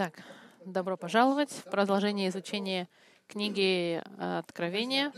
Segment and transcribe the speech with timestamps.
[0.00, 0.22] Итак,
[0.64, 2.88] добро пожаловать в продолжение изучения
[3.28, 5.12] книги Откровения.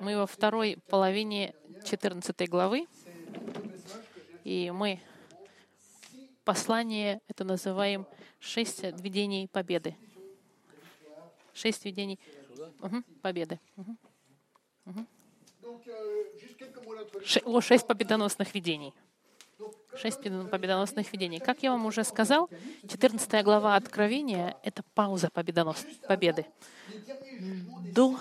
[0.00, 2.88] Мы во второй половине 14 главы,
[4.42, 5.00] и мы
[6.44, 8.04] послание это называем
[8.40, 9.94] «Шесть видений победы».
[11.54, 12.18] Шесть видений
[12.80, 13.60] угу, победы.
[13.76, 13.96] Угу.
[14.86, 15.06] Угу.
[17.44, 18.92] О, шесть победоносных видений.
[19.96, 21.40] Шесть победоносных видений.
[21.40, 22.50] Как я вам уже сказал,
[22.88, 25.86] 14 глава Откровения— это пауза победонос...
[26.06, 26.46] победы.
[27.92, 28.18] До,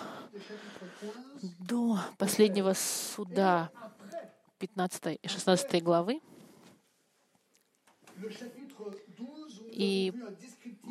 [1.60, 3.70] до последнего суда
[4.60, 6.22] 15 и 16 главы
[9.72, 10.14] и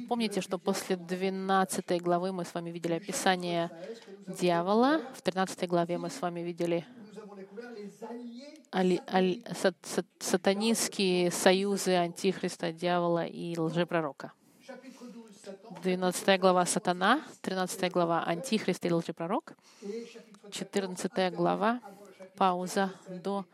[0.09, 3.71] помните, что после 12 главы мы с вами видели описание
[4.27, 6.85] дьявола, в 13 главе мы с вами видели
[8.71, 14.33] али, али, сат, сат, сатанинские союзы антихриста, дьявола и лжепророка.
[15.83, 19.53] 12 глава Сатана, 13 глава Антихрист и лжепророк,
[20.51, 21.81] 14 глава
[22.37, 23.45] пауза до,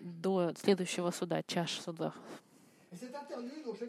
[0.00, 2.12] до следующего суда, чаш суда.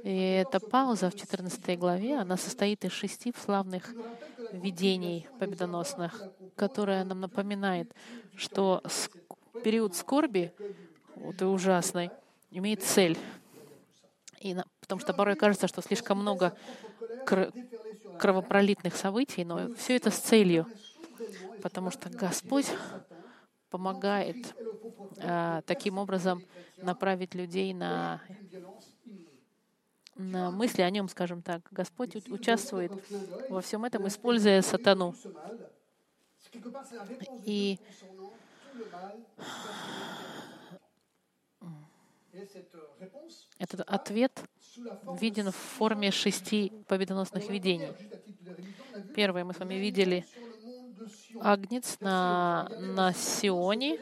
[0.03, 3.93] И эта пауза в 14 главе, она состоит из шести славных
[4.51, 6.23] видений победоносных,
[6.55, 7.93] которая нам напоминает,
[8.35, 8.81] что
[9.61, 10.53] период скорби,
[11.15, 12.13] вот и ужасный,
[12.51, 13.17] имеет цель.
[14.39, 16.53] И потому что порой кажется, что слишком много
[17.23, 17.53] кр-
[18.17, 20.67] кровопролитных событий, но все это с целью.
[21.61, 22.67] Потому что Господь
[23.69, 24.55] помогает
[25.21, 26.43] а, таким образом
[26.81, 28.21] направить людей на,
[30.15, 31.61] на мысли о нем, скажем так.
[31.71, 32.93] Господь участвует
[33.47, 35.15] во всем этом, используя сатану.
[37.45, 37.79] И
[43.57, 44.31] этот ответ
[45.19, 47.91] виден в форме шести победоносных видений.
[49.15, 50.25] Первое мы с вами видели
[51.41, 53.99] агнец на, на Сионе.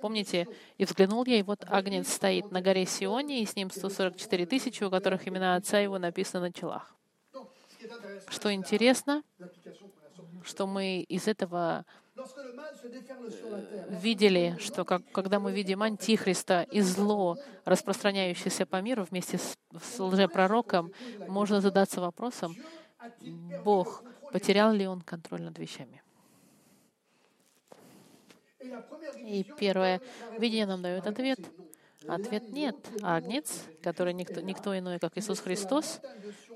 [0.00, 4.46] Помните, и взглянул я, и вот агнец стоит на горе Сионе, и с ним 144
[4.46, 6.94] тысячи, у которых имена отца его написаны на челах.
[8.28, 9.22] Что интересно,
[10.44, 11.84] что мы из этого
[13.90, 20.00] видели, что как, когда мы видим Антихриста и зло, распространяющееся по миру вместе с, с
[20.00, 20.92] лжепророком,
[21.28, 22.56] можно задаться вопросом,
[23.64, 24.02] Бог,
[24.32, 26.02] потерял ли он контроль над вещами?
[29.16, 30.00] И первое
[30.38, 31.38] видение нам дает ответ.
[32.06, 32.76] Ответ нет.
[33.02, 36.00] Агнец, который никто, никто иной, как Иисус Христос,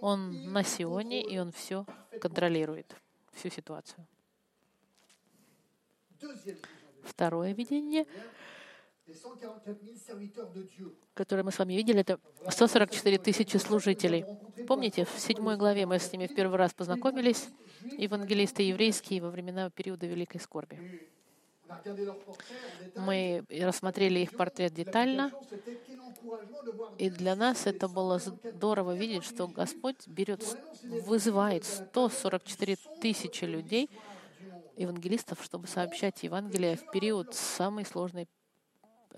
[0.01, 1.85] он на Сионе, и он все
[2.21, 2.95] контролирует,
[3.33, 4.07] всю ситуацию.
[7.03, 8.07] Второе видение,
[11.15, 14.25] которое мы с вами видели, это 144 тысячи служителей.
[14.67, 17.49] Помните, в седьмой главе мы с ними в первый раз познакомились,
[17.99, 20.79] евангелисты еврейские во времена периода Великой Скорби.
[22.97, 25.33] Мы рассмотрели их портрет детально,
[26.99, 30.45] и для нас это было здорово видеть, что Господь берет,
[30.83, 33.91] вызывает 144 тысячи людей,
[34.77, 38.29] евангелистов, чтобы сообщать Евангелие в период самой сложной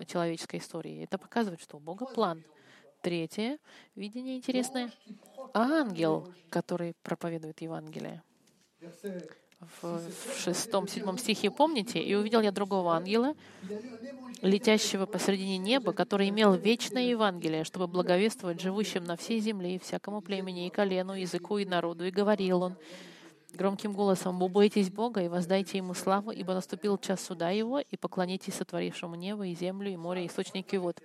[0.07, 1.03] человеческой истории.
[1.03, 2.43] Это показывает, что у Бога план.
[3.01, 3.59] Третье
[3.95, 4.91] видение интересное.
[5.53, 8.23] Ангел, который проповедует Евангелие.
[9.81, 10.01] В
[10.37, 12.01] шестом, седьмом стихе помните?
[12.01, 13.35] «И увидел я другого ангела,
[14.41, 20.21] летящего посредине неба, который имел вечное Евангелие, чтобы благовествовать живущим на всей земле и всякому
[20.21, 22.05] племени, и колену, языку и народу.
[22.05, 22.75] И говорил он,
[23.55, 28.55] громким голосом «Убойтесь Бога и воздайте Ему славу, ибо наступил час суда Его, и поклонитесь
[28.55, 31.01] сотворившему небо и землю, и море, и источники вод».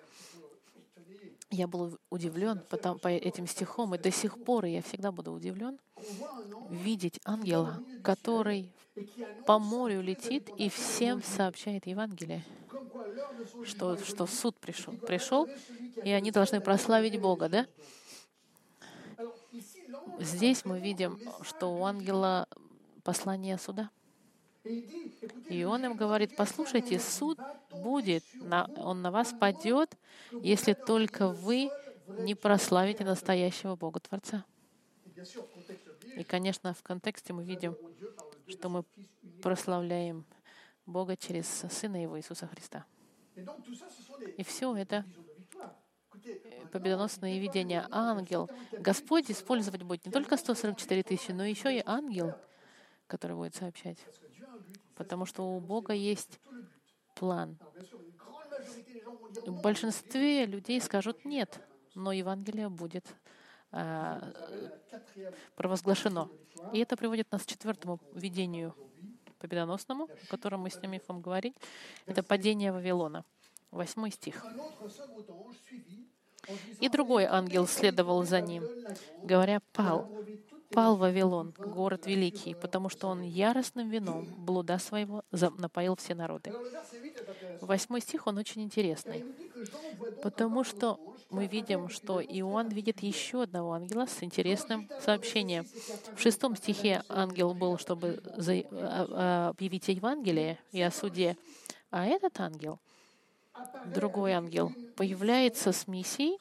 [1.53, 5.81] Я был удивлен потом, по этим стихам, и до сих пор, я всегда буду удивлен,
[6.71, 8.71] видеть ангела, который
[9.47, 12.45] по морю летит и всем сообщает Евангелие,
[13.65, 15.48] что, что суд пришел, пришел,
[16.04, 17.66] и они должны прославить Бога, да?
[20.21, 22.47] Здесь мы видим, что у ангела
[23.03, 23.91] послание суда.
[25.49, 27.39] И он им говорит, послушайте, суд
[27.71, 28.22] будет,
[28.77, 29.97] он на вас падет,
[30.43, 31.71] если только вы
[32.19, 34.45] не прославите настоящего Бога Творца.
[36.17, 37.77] И, конечно, в контексте мы видим,
[38.47, 38.84] что мы
[39.43, 40.27] прославляем
[40.84, 42.84] Бога через Сына Его Иисуса Христа.
[44.37, 45.05] И все это
[46.72, 47.87] победоносные видения.
[47.91, 48.49] Ангел.
[48.72, 52.34] Господь использовать будет не только 144 тысячи, но еще и ангел,
[53.07, 53.99] который будет сообщать.
[54.97, 56.41] Потому что у Бога есть
[57.15, 57.59] план.
[59.47, 61.61] В большинстве людей скажут «нет»,
[61.95, 63.07] но Евангелие будет
[63.72, 64.33] а,
[65.55, 66.28] провозглашено.
[66.72, 68.75] И это приводит нас к четвертому видению
[69.39, 71.55] победоносному, о котором мы с ними вам говорить.
[72.07, 73.25] Это падение Вавилона.
[73.71, 74.45] Восьмой стих.
[76.81, 78.65] И другой ангел следовал за ним,
[79.22, 80.11] говоря, «Пал,
[80.71, 86.53] пал Вавилон, город великий, потому что он яростным вином блуда своего напоил все народы».
[87.61, 89.25] Восьмой стих, он очень интересный,
[90.22, 95.67] потому что мы видим, что Иоанн видит еще одного ангела с интересным сообщением.
[96.17, 101.37] В шестом стихе ангел был, чтобы а, а, объявить Евангелие и о суде,
[101.91, 102.81] а этот ангел—
[103.86, 106.39] другой ангел появляется с миссией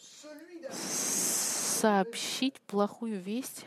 [0.72, 3.66] сообщить плохую весть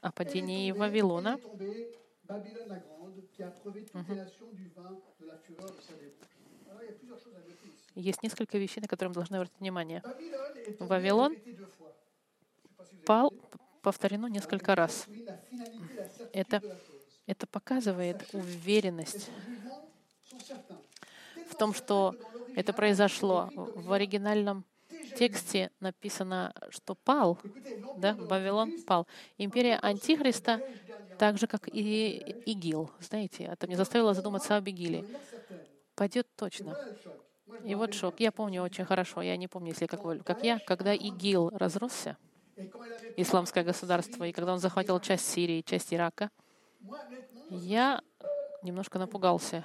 [0.00, 1.38] о падении Вавилона.
[7.94, 10.02] Есть несколько вещей, на которые мы должны обратить внимание.
[10.78, 11.36] Вавилон
[13.04, 13.32] пал,
[13.82, 15.06] повторено несколько раз.
[16.32, 16.62] Это,
[17.26, 19.30] это показывает уверенность
[21.60, 22.16] том, что
[22.54, 23.50] это произошло.
[23.54, 24.64] В оригинальном
[25.14, 27.38] тексте написано, что пал,
[27.94, 29.06] да, Вавилон пал.
[29.38, 30.62] Империя Антихриста,
[31.16, 32.90] так же, как и ИГИЛ.
[33.00, 35.04] Знаете, это мне заставило задуматься об ИГИЛе.
[35.96, 36.78] Пойдет точно.
[37.62, 38.20] И вот шок.
[38.20, 42.18] Я помню очень хорошо, я не помню, если как, как я, когда ИГИЛ разросся,
[43.16, 46.30] исламское государство, и когда он захватил часть Сирии, часть Ирака,
[47.48, 48.00] я
[48.62, 49.64] немножко напугался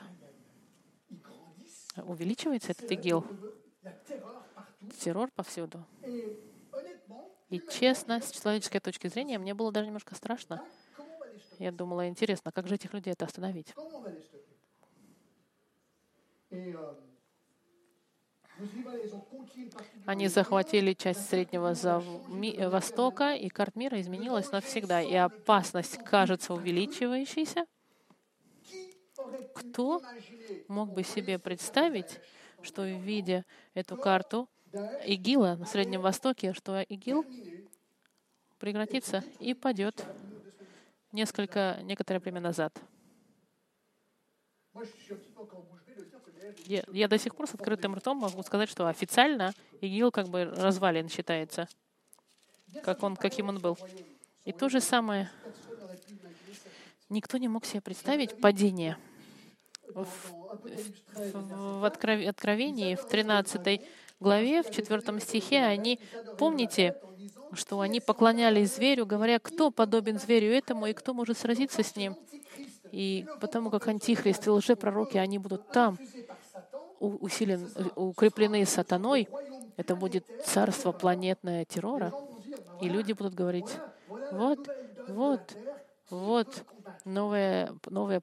[1.97, 3.25] увеличивается этот ИГИЛ.
[5.00, 5.83] Террор повсюду.
[7.50, 10.63] И честно, с человеческой точки зрения, мне было даже немножко страшно.
[11.59, 13.74] Я думала, интересно, как же этих людей это остановить?
[20.06, 21.74] Они захватили часть Среднего
[22.69, 25.01] Востока, и карт мира изменилась навсегда.
[25.01, 27.65] И опасность кажется увеличивающейся.
[29.53, 30.01] Кто
[30.67, 32.19] мог бы себе представить,
[32.61, 34.49] что видя эту карту
[35.05, 37.25] ИГИЛа на Среднем Востоке, что ИГИЛ
[38.59, 40.05] прекратится и падет
[41.11, 42.77] несколько, некоторое время назад.
[46.65, 50.45] Я, я до сих пор с открытым ртом могу сказать, что официально ИГИЛ как бы
[50.45, 51.67] развален считается,
[52.83, 53.77] как он, каким он был.
[54.43, 55.31] И то же самое,
[57.09, 58.97] никто не мог себе представить падение
[59.93, 60.07] в,
[61.83, 63.81] в Откровении, в 13
[64.19, 65.99] главе, в 4 стихе, они,
[66.37, 66.95] помните,
[67.53, 72.15] что они поклонялись зверю, говоря, кто подобен зверю этому и кто может сразиться с ним.
[72.91, 75.97] И потому как антихрист и лжепророки, они будут там
[76.99, 79.27] усилен, укреплены сатаной,
[79.77, 82.13] это будет царство планетное террора,
[82.81, 83.69] и люди будут говорить,
[84.31, 84.69] вот,
[85.07, 85.57] вот,
[86.09, 86.63] вот
[87.03, 88.21] новое, новое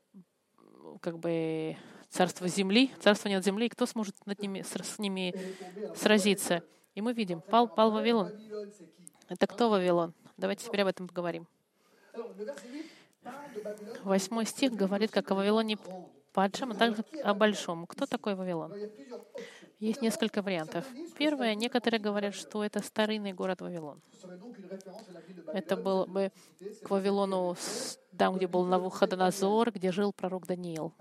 [1.01, 1.77] как бы
[2.09, 5.35] царство земли, царство нет земли, и кто сможет над ними, с, с ними
[5.97, 6.63] сразиться?
[6.95, 8.33] И мы видим, пал, пал Вавилон.
[9.29, 10.13] Это кто Вавилон?
[10.37, 11.47] Давайте теперь об этом поговорим.
[14.03, 15.79] Восьмой стих говорит, как о Вавилоне
[16.33, 17.87] падшем, а также о большом.
[17.87, 18.73] Кто такой Вавилон?
[19.79, 20.85] Есть несколько вариантов.
[21.19, 24.01] Первое, некоторые говорят, что это старинный город Вавилон.
[25.49, 26.31] Это был бы
[26.85, 27.57] к Вавилону
[28.23, 30.93] там, где был Навуходонозор, где жил пророк Даниил.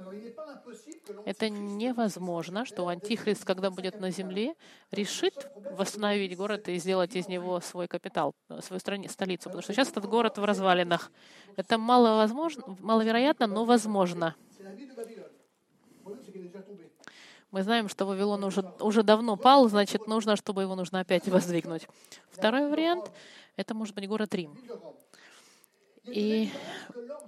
[1.23, 4.55] Это невозможно, что Антихрист, когда будет на земле,
[4.89, 5.35] решит
[5.77, 9.49] восстановить город и сделать из него свой капитал, свою страни, столицу.
[9.49, 11.11] Потому что сейчас этот город в развалинах.
[11.57, 14.35] Это маловозможно, маловероятно, но возможно.
[17.51, 21.87] Мы знаем, что Вавилон уже, уже давно пал, значит, нужно, чтобы его нужно опять воздвигнуть.
[22.31, 23.11] Второй вариант—
[23.57, 24.57] это может быть город Рим.
[26.03, 26.49] И,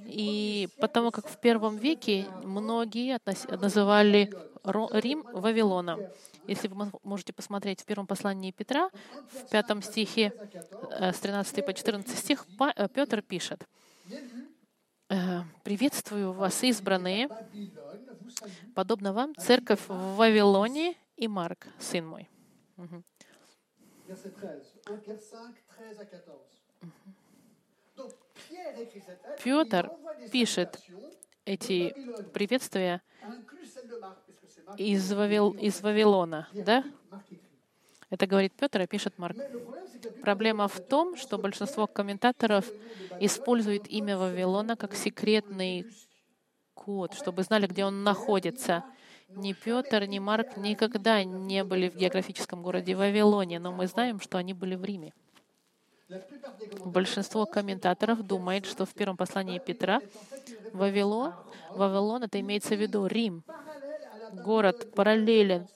[0.06, 3.20] и потому как в первом веке многие
[3.56, 4.32] называли
[4.64, 6.02] Рим Вавилоном.
[6.48, 8.90] Если вы можете посмотреть в первом послании Петра,
[9.30, 10.34] в пятом стихе,
[10.92, 13.66] э, с 13 по 14 стих, э, Петр пишет,
[15.10, 17.30] «Э, «Приветствую вас, избранные,
[18.76, 22.30] подобно вам, церковь в Вавилоне и Марк, сын мой».
[22.78, 23.04] Угу.
[29.44, 29.92] Петр
[30.32, 30.80] пишет
[31.46, 31.94] эти
[32.34, 33.02] приветствия
[34.78, 36.84] из, Вавил, из Вавилона, да?
[38.10, 39.38] Это говорит Петр, а пишет Марк.
[40.22, 42.70] Проблема в том, что большинство комментаторов
[43.20, 45.86] используют имя Вавилона как секретный
[46.74, 48.84] код, чтобы знали, где он находится.
[49.30, 54.38] Ни Петр, ни Марк никогда не были в географическом городе Вавилоне, но мы знаем, что
[54.38, 55.14] они были в Риме.
[56.86, 60.02] Большинство комментаторов думает, что в первом послании Петра
[60.74, 61.34] Вавилон,
[61.72, 63.44] Вавилон это имеется в виду Рим,
[64.44, 65.68] город параллелен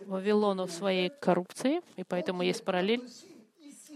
[0.00, 3.02] Вавилону в своей коррупции, и поэтому есть параллель.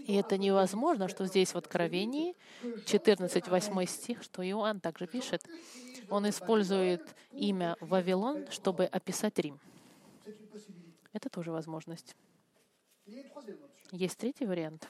[0.07, 2.35] И это невозможно, что здесь в Откровении
[2.85, 5.45] 14, 8 стих, что Иоанн также пишет,
[6.09, 9.59] он использует имя Вавилон, чтобы описать Рим.
[11.13, 12.15] Это тоже возможность.
[13.91, 14.89] Есть третий вариант.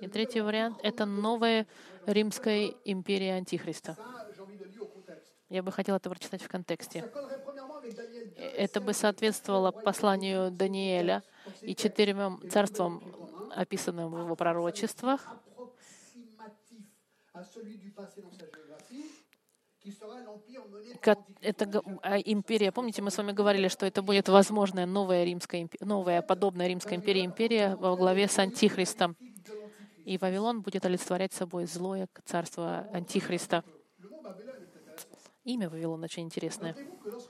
[0.00, 1.66] И третий вариант— это новая
[2.06, 3.96] Римская империя Антихриста.
[5.48, 7.04] Я бы хотела это прочитать в контексте.
[8.56, 11.22] Это бы соответствовало посланию Даниэля
[11.60, 13.02] и четырем царствам,
[13.54, 15.28] описанным в его пророчествах.
[21.42, 26.22] Это а, империя, помните, мы с вами говорили, что это будет возможная новая римская новая
[26.22, 29.16] подобная римская империя, империя во главе с Антихристом.
[30.04, 33.62] И Вавилон будет олицетворять собой злое царство Антихриста.
[35.44, 36.74] Имя Вавилон очень интересное.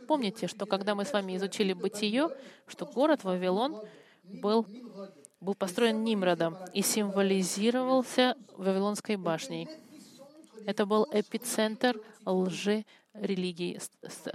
[0.06, 2.28] Помните, что когда мы с вами изучили бытие,
[2.68, 3.82] что город Вавилон
[4.22, 4.66] был,
[5.40, 9.68] был построен Нимродом и символизировался Вавилонской башней.
[10.66, 13.78] Это был эпицентр лжи религии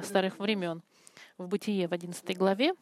[0.02, 0.82] старых времен.
[1.38, 2.74] В Бытие в 11 главе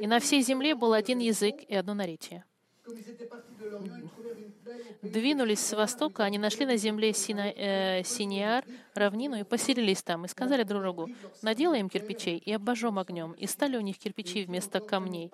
[0.00, 2.44] «И на всей земле был один язык и одно наречие».
[5.02, 10.28] Двинулись с востока, они нашли на земле Сина, э, Синиар, равнину, и поселились там, и
[10.28, 11.08] сказали друг другу,
[11.42, 15.30] наделаем кирпичей и обожжем огнем, и стали у них кирпичи вместо камней,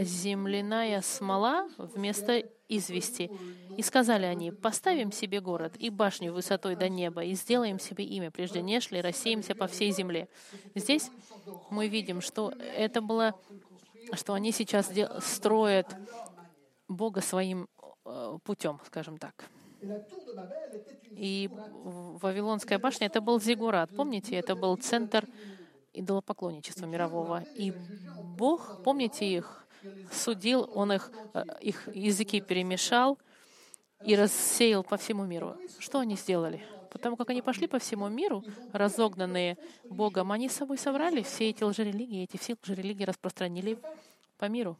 [0.00, 3.30] земляная смола вместо извести.
[3.76, 8.30] И сказали они, поставим себе город и башню высотой до неба, и сделаем себе имя,
[8.30, 10.28] прежде нежели рассеемся по всей земле.
[10.74, 11.10] Здесь
[11.70, 13.34] мы видим, что это было,
[14.14, 15.94] что они сейчас строят
[16.88, 17.68] Бога своим
[18.04, 19.44] э, путем, скажем так.
[21.10, 23.90] И Вавилонская башня— это был Зигурат.
[23.94, 25.26] Помните, это был центр
[25.92, 27.44] идолопоклонничества мирового.
[27.54, 27.72] И
[28.36, 29.66] Бог, помните их,
[30.10, 33.18] судил, он их, э, их языки перемешал
[34.04, 35.56] и рассеял по всему миру.
[35.78, 36.64] Что они сделали?
[36.90, 41.64] Потому как они пошли по всему миру, разогнанные Богом, они с собой собрали все эти
[41.64, 43.78] лжерелигии, эти все лжерелигии распространили
[44.36, 44.76] по миру.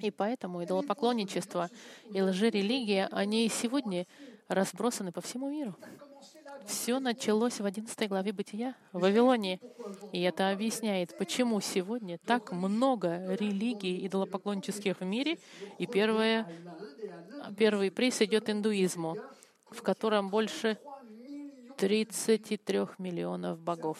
[0.00, 1.68] И поэтому идолопоклонничество
[2.12, 4.06] и лжерелигия, они сегодня
[4.48, 5.76] разбросаны по всему миру.
[6.66, 9.60] Все началось в 11 главе Бытия в Вавилоне.
[10.12, 15.38] И это объясняет, почему сегодня так много религий идолопоклоннических в мире.
[15.78, 16.46] И первое,
[17.56, 19.16] первый приз идет индуизму,
[19.70, 20.78] в котором больше
[21.78, 23.98] 33 миллионов богов.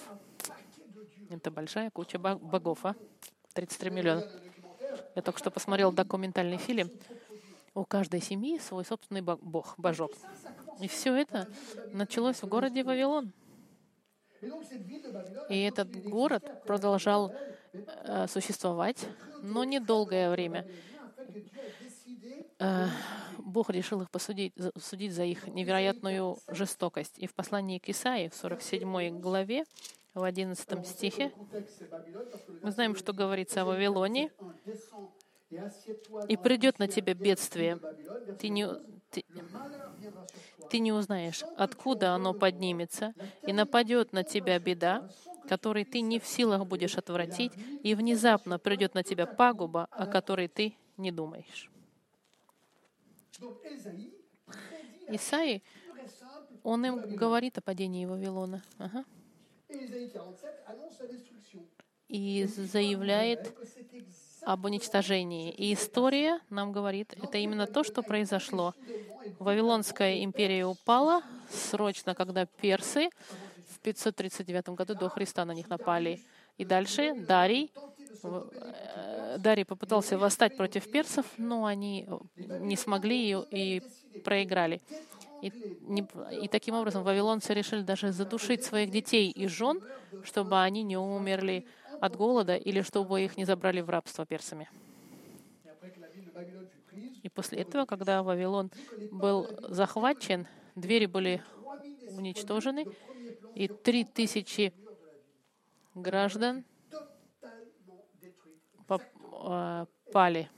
[1.31, 2.95] Это большая куча богов, а?
[3.55, 4.25] 33 миллиона.
[5.15, 6.91] Я только что посмотрел документальный фильм.
[7.75, 10.13] У каждой семьи свой собственный бог, божок.
[10.81, 11.49] И все это
[11.93, 13.33] началось в городе Вавилон.
[15.49, 17.33] И этот город продолжал
[17.73, 19.07] э, существовать,
[19.41, 20.67] но недолгое время.
[22.59, 22.87] Э,
[23.39, 27.19] Бог решил их посудить, судить за их невероятную жестокость.
[27.19, 29.65] И в послании к Исаии, в 47 главе,
[30.15, 31.33] в 11 стихе,
[32.63, 34.31] мы знаем, что говорится о Вавилоне,
[36.29, 37.79] и придет на тебя бедствие.
[38.39, 38.67] Ты не,
[39.11, 39.25] ты,
[40.69, 45.03] ты не узнаешь, откуда оно поднимется, и нападет на тебя беда,
[45.47, 50.49] которой ты не в силах будешь отвратить, и внезапно придет на тебя пагуба, о которой
[50.49, 51.71] ты не думаешь.
[55.09, 55.63] Исаи,
[56.63, 58.63] он им говорит о падении Вавилона.
[58.79, 59.05] Ага.
[62.09, 63.53] И заявляет
[64.45, 65.51] об уничтожении.
[65.51, 68.75] И история нам говорит, это именно то, что произошло.
[69.39, 73.11] Вавилонская империя упала срочно, когда персы
[73.69, 76.21] в 539 году до Христа на них напали.
[76.59, 77.73] И дальше Дарий,
[78.23, 83.81] э, Дарий попытался восстать против персов, но они не смогли и,
[84.17, 84.83] и проиграли.
[85.43, 86.07] И, не,
[86.41, 89.81] и таким образом вавилонцы решили даже задушить своих детей и жен,
[90.23, 91.67] чтобы они не умерли
[92.03, 94.69] от голода или чтобы их не забрали в рабство персами.
[97.23, 98.73] И после этого, когда Вавилон
[99.13, 101.41] был захвачен, двери были
[102.11, 102.87] уничтожены,
[103.55, 104.73] и три тысячи
[105.95, 106.65] граждан
[109.45, 110.51] а, пали.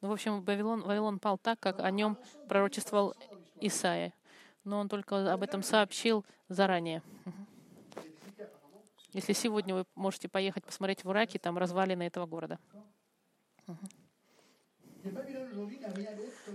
[0.00, 2.18] Ну, в общем, Вавилон, Вавилон пал так, как о нем
[2.48, 3.14] пророчествовал
[3.62, 4.12] Исаия.
[4.64, 7.02] Но он только об этом сообщил заранее.
[9.12, 12.58] Если сегодня вы можете поехать посмотреть в Ираке, там развалины этого города.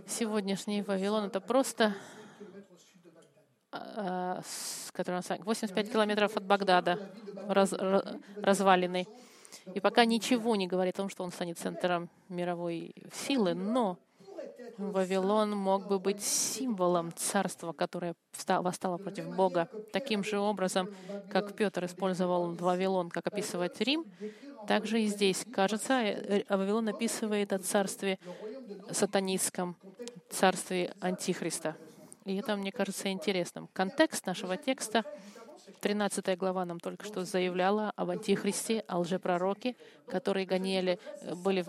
[0.07, 1.95] Сегодняшний Вавилон— это просто
[3.71, 4.41] а,
[4.91, 6.99] который 85 километров от Багдада,
[7.47, 7.73] раз,
[8.35, 9.07] развалины.
[9.73, 13.97] И пока ничего не говорит о том, что он станет центром мировой силы, но
[14.77, 18.15] Вавилон мог бы быть символом царства, которое
[18.47, 19.69] восстало против Бога.
[19.91, 20.89] Таким же образом,
[21.29, 24.05] как Петр использовал Вавилон, как описывать Рим,
[24.67, 28.17] также и здесь, кажется, э, Вавилон описывает о царстве
[28.91, 29.75] сатанистском,
[30.29, 31.75] царстве Антихриста.
[32.25, 33.67] И это, мне кажется, интересным.
[33.73, 35.03] Контекст нашего текста
[35.81, 39.75] 13 глава нам только что заявляла об антихристе, о лжепророке,
[40.07, 40.99] которые гоняли,
[41.43, 41.65] были,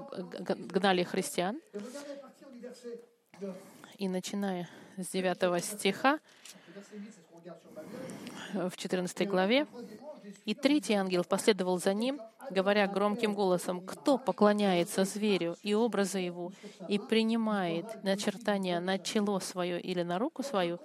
[0.72, 1.60] гнали христиан.
[3.98, 6.18] И начиная с 9 стиха
[8.52, 9.66] в 14 главе,
[10.44, 16.52] «И третий ангел последовал за ним, говоря громким голосом, «Кто поклоняется зверю и образа его,
[16.88, 20.80] и принимает начертание на чело свое или на руку свою,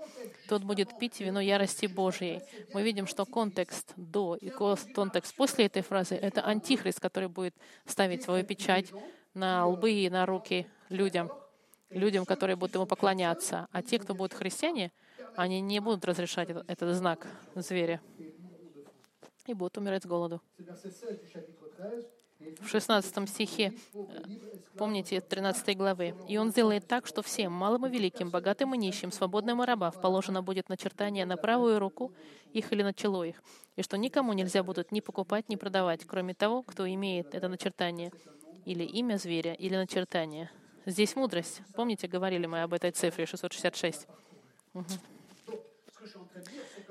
[0.48, 2.42] тот будет пить вино ярости Божией».
[2.74, 7.56] Мы видим, что контекст до и контекст после этой фразы— это антихрист, который будет
[7.86, 8.92] ставить свою печать
[9.34, 11.32] на лбы и на руки людям,
[11.90, 13.68] людям, которые будут ему поклоняться.
[13.72, 14.92] А те, кто будут христиане,
[15.36, 18.02] они не будут разрешать этот, знак зверя
[19.48, 20.42] и будут умирать с голоду.
[22.62, 23.74] В 16 стихе,
[24.78, 26.16] помните, 13 главы.
[26.28, 29.92] «И он сделает так, что всем, малым и великим, богатым и нищим, свободным и рабам,
[29.92, 32.14] положено будет начертание на правую руку
[32.54, 33.44] их или на чело их,
[33.76, 38.12] и что никому нельзя будут ни покупать, ни продавать, кроме того, кто имеет это начертание,
[38.66, 40.50] или имя зверя, или начертание».
[40.90, 41.62] Здесь мудрость.
[41.76, 44.08] Помните, говорили мы об этой цифре 666?
[44.74, 44.86] Угу.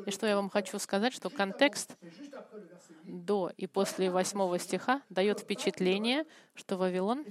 [0.06, 1.96] И что я вам хочу сказать, что контекст
[3.02, 7.26] до и после восьмого стиха дает впечатление, что Вавилон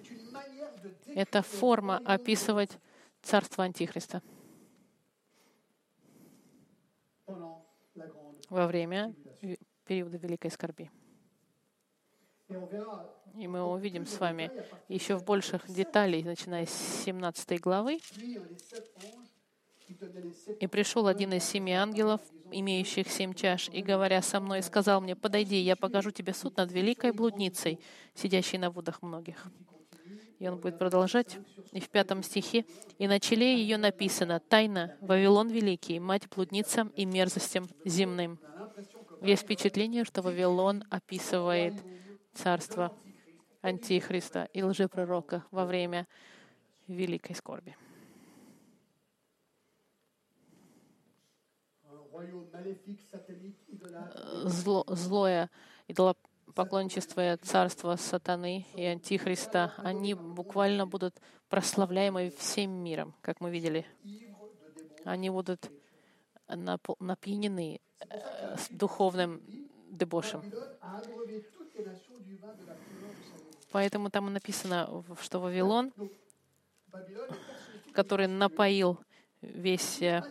[1.07, 2.77] —это форма описывать
[3.21, 4.21] царство Антихриста.
[8.49, 9.13] во время
[9.85, 10.89] периода Великой Скорби.
[13.35, 14.51] И мы увидим с вами
[14.87, 17.99] еще в больших деталей, начиная с 17 главы,
[20.59, 25.15] и пришел один из семи ангелов, имеющих семь чаш, и, говоря со мной, сказал мне,
[25.15, 27.79] «Подойди, я покажу тебе суд над великой блудницей,
[28.13, 29.47] сидящей на водах многих».
[30.39, 31.37] И он будет продолжать.
[31.71, 32.65] И в пятом стихе,
[32.97, 38.39] «И на челе ее написано, «Тайна, Вавилон Великий, мать блудницам и мерзостям земным».
[39.21, 41.73] Есть впечатление, что Вавилон описывает
[42.33, 42.93] царство
[43.67, 46.07] Антихриста и лжепророка во время
[46.87, 47.75] великой скорби.
[54.45, 55.49] зло, злое
[55.87, 61.15] идолопоклонничество царства сатаны и антихриста, они буквально будут
[61.49, 63.85] прославляемы всем миром, как мы видели.
[65.03, 65.69] Они будут
[66.99, 69.41] напьянены э, духовным
[69.89, 70.43] дебошем.
[73.71, 75.91] Поэтому там написано, что Вавилон,
[77.93, 78.99] который напоил
[79.41, 80.23] весь э,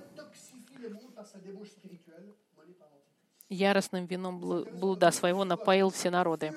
[3.49, 6.53] яростным вином блуда своего напоил все народы.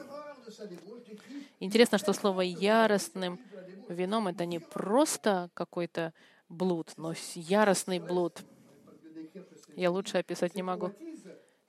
[1.59, 3.39] Интересно, что слово «яростным
[3.89, 6.13] вином»— это не просто какой-то
[6.47, 8.41] блуд, но яростный блуд.
[9.75, 10.91] Я лучше описать не могу.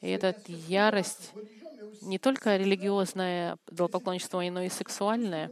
[0.00, 1.32] И эта ярость
[2.02, 5.50] не только религиозное идолопоклонничество, но и сексуальное.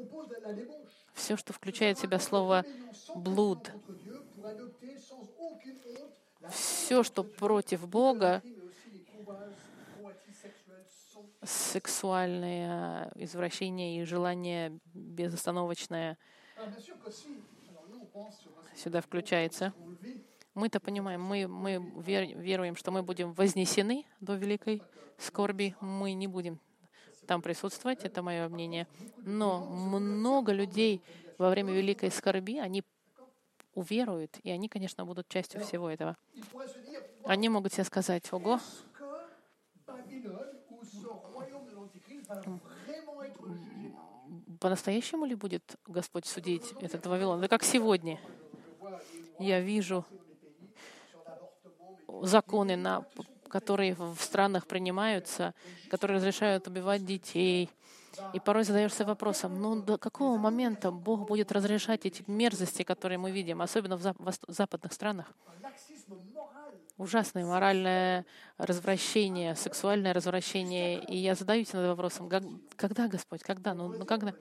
[1.14, 2.64] Все, что включает в себя слово
[3.14, 3.72] «блуд»,
[6.50, 8.42] все, что против Бога,
[11.44, 16.18] сексуальное извращение и желание безостановочное
[18.76, 19.72] сюда включается.
[20.58, 24.82] Мы-то понимаем, мы, мы веруем, что мы будем вознесены до великой
[25.16, 26.58] скорби, мы не будем
[27.28, 28.88] там присутствовать, это мое мнение.
[29.18, 31.00] Но много людей
[31.38, 32.82] во время великой скорби, они
[33.74, 36.16] уверуют, и они, конечно, будут частью всего этого.
[37.22, 38.58] Они могут себе сказать, ого,
[44.58, 47.40] по-настоящему ли будет Господь судить этот Вавилон?
[47.40, 48.18] Да как сегодня.
[49.38, 50.04] Я вижу
[52.22, 53.04] законы, на,
[53.48, 55.54] которые в странах принимаются,
[55.90, 57.70] которые разрешают убивать детей,
[58.34, 63.30] И порой задаешься вопросом, ну до какого момента Бог будет разрешать эти мерзости, которые мы
[63.30, 65.32] видим, особенно в западных странах?
[66.96, 71.04] Ужасное моральное развращение, сексуальное развращение.
[71.04, 72.28] И я задаюсь над вопросом,
[72.76, 73.72] когда, Господь, когда?
[73.74, 74.34] Ну, ну когда?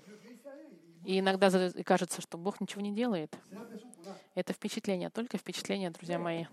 [1.05, 1.51] И иногда
[1.85, 3.37] кажется, что Бог ничего не делает.
[4.33, 6.45] Это впечатление, только впечатление, друзья мои.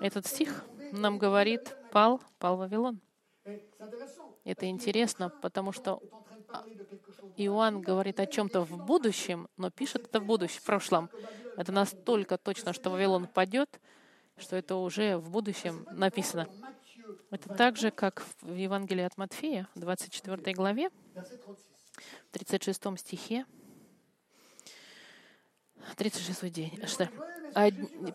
[0.00, 3.00] Этот стих нам говорит, пал, пал Вавилон.
[4.44, 6.00] Это интересно, потому что
[7.36, 11.10] Иоанн говорит о чем-то в будущем, но пишет это в будущем, в прошлом.
[11.56, 13.80] Это настолько точно, что Вавилон падет,
[14.36, 16.48] что это уже в будущем написано.
[17.30, 23.46] Это так же, как в Евангелии от Матфея, 24 главе, в 36 стихе,
[25.96, 26.80] 36 день.
[26.86, 27.08] Что?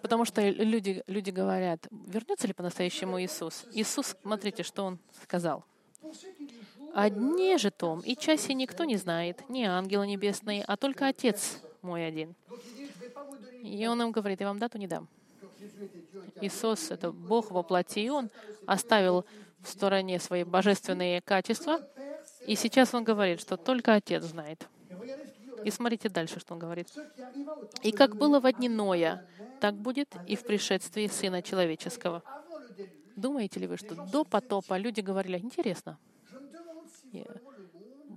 [0.01, 3.65] Потому что люди, люди говорят, вернется ли по-настоящему Иисус?
[3.73, 5.65] Иисус, смотрите, что Он сказал.
[6.93, 11.61] «О дне же том и часе никто не знает, ни ангелы небесные, а только Отец
[11.81, 12.35] мой один».
[13.61, 15.09] И Он им говорит, я вам дату не дам.
[16.39, 18.29] Иисус— это Бог во плоти, и Он
[18.65, 19.25] оставил
[19.59, 21.81] в стороне свои божественные качества,
[22.45, 24.67] и сейчас Он говорит, что только Отец знает.
[25.65, 26.87] И смотрите дальше, что он говорит.
[27.81, 29.27] «И как было во дни Ноя,
[29.59, 32.21] так будет и в пришествии Сына Человеческого».
[33.15, 35.97] Думаете ли вы, что до потопа люди говорили, интересно,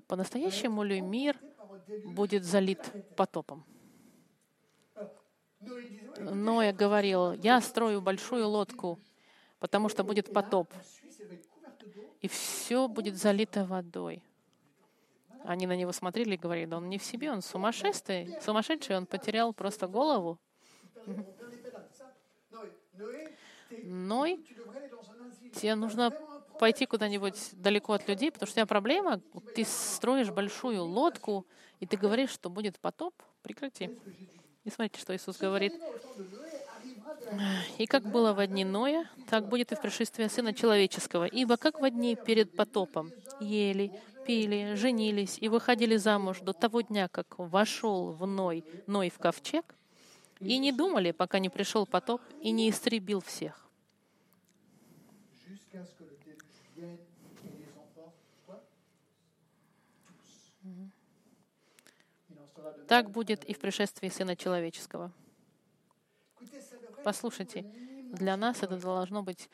[0.08, 1.38] по-настоящему ли мир
[2.04, 2.82] будет залит
[3.16, 3.64] потопом?
[6.18, 8.98] Ноя говорил, я строю большую лодку,
[9.58, 10.68] потому что будет потоп,
[12.20, 14.22] и все будет залито водой.
[15.44, 19.06] Они на него смотрели и говорили, да он не в себе, он сумасшедший, сумасшедший, он
[19.06, 20.38] потерял просто голову.
[23.82, 24.44] Ной,
[25.54, 26.10] тебе нужно
[26.58, 29.20] пойти куда-нибудь далеко от людей, потому что у тебя проблема,
[29.54, 31.46] ты строишь большую лодку,
[31.80, 33.90] и ты говоришь, что будет потоп, прекрати.
[34.64, 35.72] И смотрите, что Иисус говорит.
[37.78, 41.24] И как было в дни Ноя, так будет и в пришествии Сына Человеческого.
[41.24, 43.92] Ибо как в дни перед потопом ели,
[44.26, 49.74] пили, женились и выходили замуж до того дня, как вошел в Ной, Ной в ковчег,
[50.40, 53.68] и не думали, пока не пришел потоп и не истребил всех.
[62.86, 65.12] Так будет и в пришествии Сына Человеческого.
[67.08, 67.62] Послушайте,
[68.12, 69.48] для нас это должно быть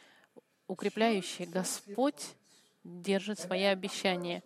[0.67, 1.47] укрепляющее.
[1.47, 2.35] Господь
[2.83, 4.43] держит свои обещания.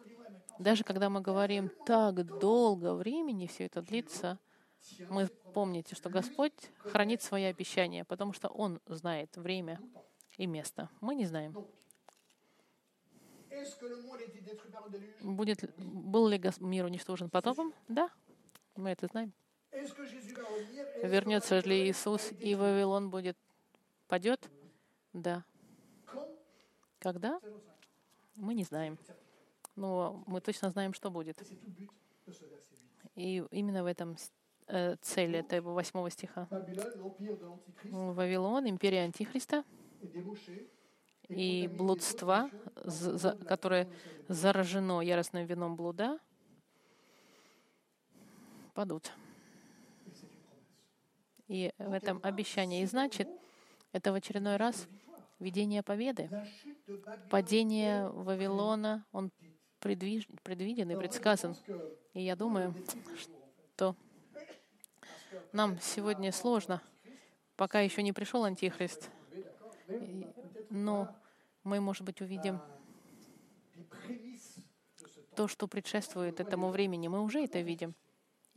[0.58, 4.38] Даже когда мы говорим так долго времени все это длится,
[5.08, 9.80] мы помните, что Господь хранит свои обещания, потому что Он знает время
[10.36, 10.90] и место.
[11.00, 11.56] Мы не знаем.
[15.22, 17.72] Будет, был ли мир уничтожен потопом?
[17.88, 18.10] Да,
[18.76, 19.32] мы это знаем.
[21.02, 23.36] Вернется ли Иисус, и Вавилон будет
[24.06, 24.48] падет?
[25.12, 25.44] Да.
[26.98, 27.40] Когда?
[28.34, 28.98] Мы не знаем
[29.78, 31.40] но мы точно знаем, что будет.
[33.14, 34.16] И именно в этом
[34.66, 36.48] э, цель этого восьмого стиха.
[37.84, 39.64] Вавилон, империя Антихриста
[41.28, 42.50] и блудства,
[43.46, 43.88] которое
[44.28, 46.18] заражено яростным вином блуда,
[48.74, 49.12] падут.
[51.48, 52.82] И в этом обещании.
[52.82, 53.28] И значит,
[53.92, 54.86] это в очередной раз
[55.38, 56.30] видение победы.
[57.30, 59.30] Падение Вавилона, он
[59.80, 61.56] предвиден и предсказан.
[62.12, 62.74] И я думаю,
[63.74, 63.96] что
[65.52, 66.82] нам сегодня сложно,
[67.56, 69.10] пока еще не пришел Антихрист.
[70.70, 71.14] Но
[71.64, 72.60] мы, может быть, увидим
[75.34, 77.08] то, что предшествует этому времени.
[77.08, 77.94] Мы уже это видим.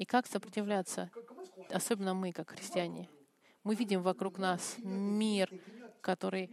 [0.01, 1.11] И как сопротивляться,
[1.69, 3.07] особенно мы, как христиане.
[3.63, 5.47] Мы видим вокруг нас мир,
[6.01, 6.49] который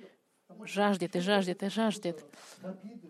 [0.64, 2.26] жаждет и жаждет и жаждет.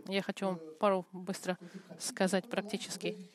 [0.07, 1.59] Я хочу вам пару быстро
[1.99, 3.33] сказать практически,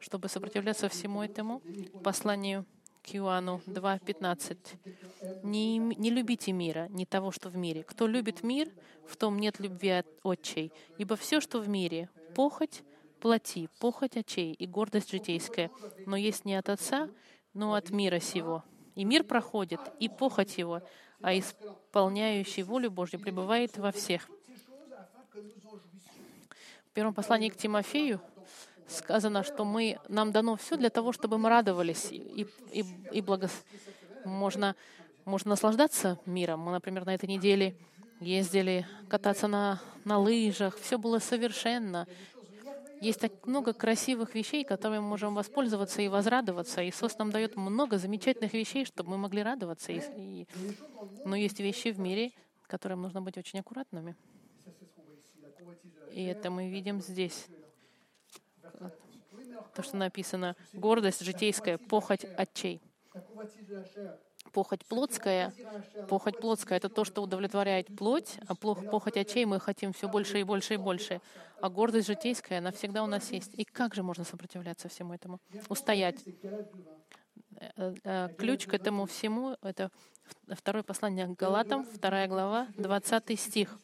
[0.00, 1.62] чтобы сопротивляться всему этому
[2.02, 2.66] посланию
[3.04, 5.44] к Иоанну 2.15.
[5.44, 7.84] Не, не любите мира, не того, что в мире.
[7.84, 8.68] Кто любит мир,
[9.06, 10.72] в том нет любви от отчей.
[10.98, 12.82] Ибо все, что в мире, похоть,
[13.20, 15.70] плоти, похоть очей и гордость житейская,
[16.06, 17.08] но есть не от Отца,
[17.54, 18.64] но от мира сего.
[18.94, 20.82] И мир проходит, и похоть его,
[21.20, 24.28] а исполняющий волю Божью пребывает во всех.
[26.86, 28.20] В первом послании к Тимофею
[28.88, 33.52] сказано, что мы, нам дано все для того, чтобы мы радовались и, и, и благос...
[34.24, 34.74] можно,
[35.24, 36.60] можно наслаждаться миром.
[36.60, 37.76] Мы, например, на этой неделе
[38.20, 42.06] ездили кататься на, на лыжах, все было совершенно.
[43.00, 46.86] Есть так много красивых вещей, которыми мы можем воспользоваться и возрадоваться.
[46.86, 49.92] Иисус нам дает много замечательных вещей, чтобы мы могли радоваться.
[51.24, 52.30] Но есть вещи в мире,
[52.66, 54.16] которым нужно быть очень аккуратными.
[56.12, 57.46] И это мы видим здесь.
[59.74, 62.82] То, что написано, гордость житейская, похоть отчей.
[64.52, 65.52] Похоть плотская,
[66.08, 70.42] похоть плотская— это то, что удовлетворяет плоть, а похоть очей мы хотим все больше и
[70.42, 71.20] больше и больше.
[71.60, 73.52] А гордость житейская, она всегда у нас есть.
[73.54, 75.40] И как же можно сопротивляться всему этому?
[75.68, 76.24] Устоять.
[77.76, 79.90] Э, э, ключ к этому всему— это
[80.48, 83.78] второе послание к Галатам, вторая глава, 20 стих,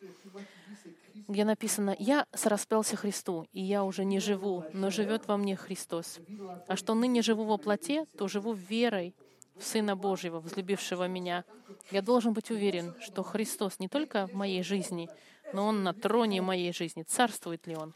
[1.29, 6.21] где написано «Я сораспялся Христу, и я уже не живу, но живет во мне Христос.
[6.67, 9.15] А что ныне живу во плоти, то живу верой
[9.61, 11.45] Сына Божьего, возлюбившего меня,
[11.91, 15.09] я должен быть уверен, что Христос не только в моей жизни,
[15.53, 17.03] но Он на троне моей жизни.
[17.03, 17.95] Царствует ли Он?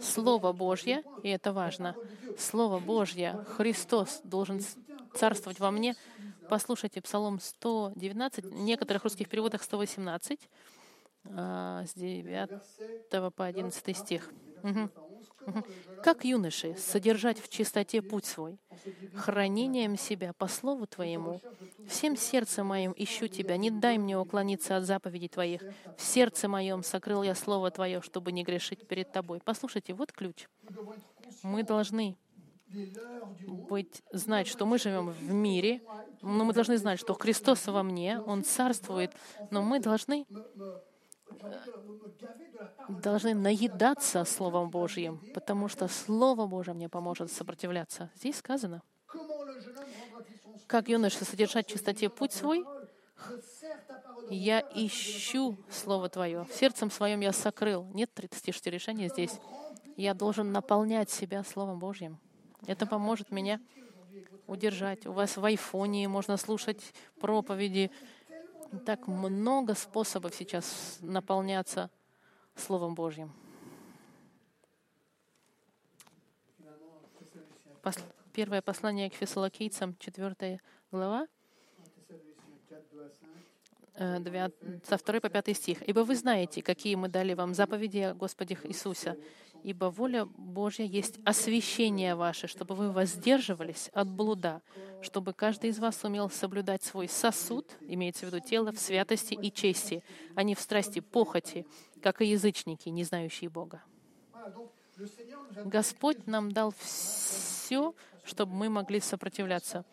[0.00, 1.94] Слово Божье, и это важно,
[2.36, 4.60] Слово Божье, Христос должен
[5.14, 5.94] царствовать во мне.
[6.48, 10.48] Послушайте Псалом 119, в некоторых русских переводах 118,
[11.24, 14.30] а, с 9 по 11 стих.
[14.62, 15.07] Угу.
[16.02, 18.58] Как юноши, содержать в чистоте путь свой,
[19.14, 21.40] хранением себя по слову Твоему.
[21.88, 25.62] Всем сердцем моим ищу Тебя, не дай мне уклониться от заповедей Твоих.
[25.96, 29.40] В сердце моем сокрыл я Слово Твое, чтобы не грешить перед Тобой.
[29.44, 30.46] Послушайте, вот ключ.
[31.42, 32.16] Мы должны
[33.68, 35.80] быть, знать, что мы живем в мире,
[36.20, 39.12] но мы должны знать, что Христос во мне, Он царствует,
[39.50, 40.26] но мы должны
[42.88, 48.10] должны наедаться Словом Божьим, потому что Слово Божье мне поможет сопротивляться.
[48.16, 48.82] Здесь сказано,
[50.66, 52.64] как юноша содержать в чистоте путь свой,
[54.30, 56.44] я ищу Слово Твое.
[56.44, 57.84] В сердцем своем я сокрыл.
[57.94, 59.32] Нет 36 решения здесь.
[59.96, 62.18] Я должен наполнять себя Словом Божьим.
[62.66, 63.60] Это поможет меня
[64.46, 65.06] удержать.
[65.06, 67.90] У вас в айфоне можно слушать проповеди,
[68.84, 71.90] так много способов сейчас наполняться
[72.54, 73.32] Словом Божьим.
[78.32, 80.60] Первое послание к фессалокийцам, 4
[80.92, 81.26] глава,
[83.98, 85.82] 9, э, со 2 по 5 стих.
[85.88, 89.16] «Ибо вы знаете, какие мы дали вам заповеди о Господе Иисусе,
[89.62, 94.62] ибо воля Божья есть освящение ваше, чтобы вы воздерживались от блуда,
[95.02, 99.52] чтобы каждый из вас умел соблюдать свой сосуд, имеется в виду тело, в святости и
[99.52, 100.02] чести,
[100.34, 101.66] а не в страсти похоти,
[102.02, 103.82] как и язычники, не знающие Бога.
[105.64, 107.94] Господь нам дал все,
[108.24, 109.84] чтобы мы могли сопротивляться.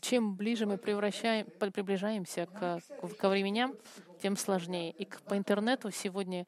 [0.00, 2.80] Чем ближе мы превращаем, приближаемся к,
[3.18, 3.74] ко временам,
[4.22, 4.92] тем сложнее.
[4.92, 6.46] И по интернету сегодня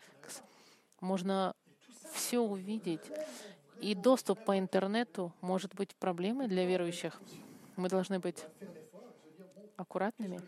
[1.01, 1.55] можно
[2.13, 3.03] все увидеть.
[3.81, 7.21] И доступ по интернету может быть проблемой для верующих.
[7.77, 8.45] Мы должны быть
[9.77, 10.41] аккуратными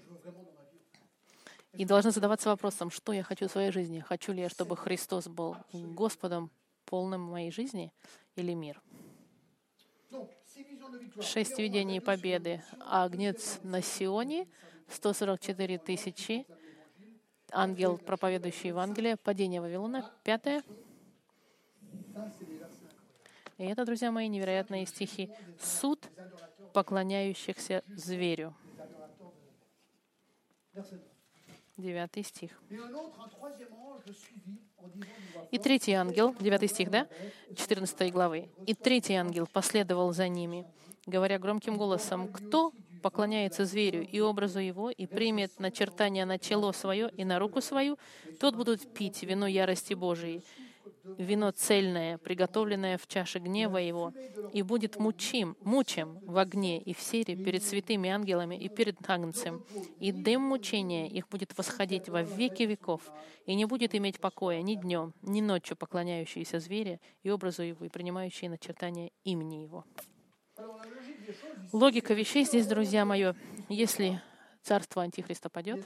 [1.72, 4.00] и должны задаваться вопросом, что я хочу в своей жизни.
[4.00, 6.50] Хочу ли я, чтобы Христос был Господом
[6.84, 7.92] полным моей жизни
[8.36, 8.82] или мир?
[11.22, 12.62] Шесть видений победы.
[12.80, 14.46] Агнец на Сионе,
[14.88, 16.46] 144 тысячи
[17.52, 20.62] ангел, проповедующий Евангелие, падение Вавилона, пятое.
[23.58, 25.30] И это, друзья мои, невероятные стихи.
[25.60, 26.08] Суд
[26.72, 28.54] поклоняющихся зверю.
[31.76, 32.60] Девятый стих.
[35.50, 37.08] И третий ангел, девятый стих, да?
[37.56, 38.48] 14 главы.
[38.66, 40.66] И третий ангел последовал за ними,
[41.06, 47.10] говоря громким голосом, «Кто поклоняется зверю и образу его, и примет начертание на чело свое
[47.16, 47.98] и на руку свою,
[48.40, 50.42] тот будут пить вино ярости Божией,
[51.18, 54.12] вино цельное, приготовленное в чаше гнева его,
[54.52, 59.64] и будет мучим, мучим в огне и в сере перед святыми ангелами и перед Агнцем.
[59.98, 63.12] И дым мучения их будет восходить во веки веков,
[63.46, 67.88] и не будет иметь покоя ни днем, ни ночью поклоняющиеся зверя и образу его, и
[67.88, 69.84] принимающие начертание имени его.
[71.72, 73.32] Логика вещей здесь, друзья мои,
[73.68, 74.20] если
[74.62, 75.84] царство Антихриста падет,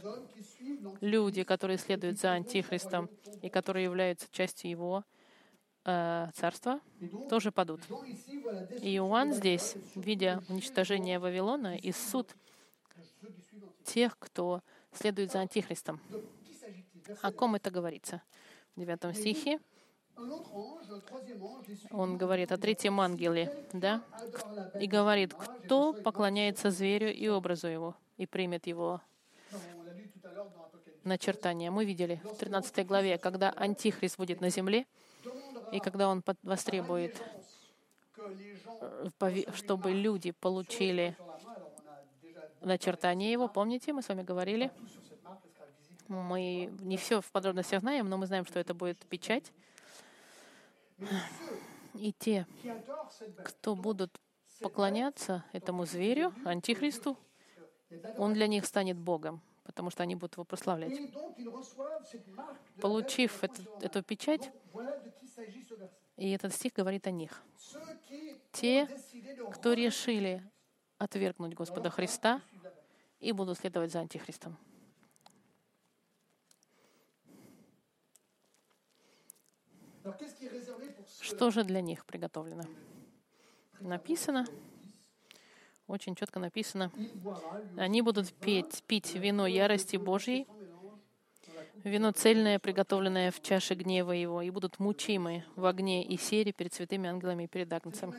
[1.01, 3.09] люди, которые следуют за Антихристом
[3.43, 5.05] и которые являются частью его
[5.85, 6.81] э, царства,
[7.29, 7.81] тоже падут.
[8.81, 12.35] И Иоанн здесь, видя уничтожение Вавилона и суд
[13.85, 16.01] тех, кто следует за Антихристом.
[17.23, 18.23] О ком это говорится?
[18.75, 19.61] В девятом стихе
[21.91, 24.03] он говорит о третьем ангеле, да,
[24.81, 29.01] и говорит, кто поклоняется зверю и образу его, и примет его.
[31.05, 31.71] начертания.
[31.71, 34.87] Мы видели в 13 главе, когда Антихрист будет на земле,
[35.73, 37.23] и когда он востребует,
[39.55, 41.17] чтобы люди получили
[42.61, 43.49] начертание его.
[43.49, 44.71] Помните, мы с вами говорили?
[46.09, 49.53] Мы не все в подробностях знаем, но мы знаем, что это будет печать.
[51.95, 52.47] И те,
[53.45, 54.21] кто будут
[54.61, 57.17] поклоняться этому зверю, антихристу,
[58.17, 60.99] он для них станет Богом, потому что они будут его прославлять.
[62.81, 64.51] Получив эту, эту печать,
[66.17, 67.43] и этот стих говорит о них.
[68.53, 68.89] Те,
[69.53, 70.43] кто решили
[70.99, 72.41] отвергнуть Господа Христа
[73.21, 74.57] и будут следовать за Антихристом.
[81.27, 82.63] Что же для них приготовлено?
[83.81, 84.47] Написано,
[85.89, 86.93] очень четко написано,
[87.77, 90.47] они будут петь, пить вино ярости Божьей,
[91.83, 96.73] вино цельное, приготовленное в чаше гнева Его, и будут мучимы в огне и сере перед
[96.73, 98.15] святыми ангелами и перед Агнцем.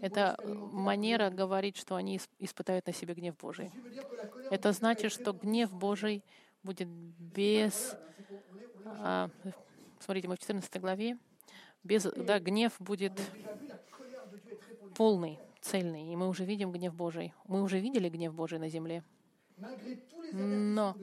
[0.00, 3.72] Это манера говорить, что они испытают на себе гнев Божий.
[4.52, 6.22] Это значит, что гнев Божий
[6.62, 7.96] будет без...
[8.84, 9.30] А,
[9.98, 11.18] смотрите, мы в 14 главе.
[11.86, 13.12] Без, да, гнев будет
[14.96, 16.12] полный, цельный.
[16.12, 17.32] И мы уже видим гнев Божий.
[17.46, 19.04] Мы уже видели гнев Божий на земле.
[20.32, 20.96] Но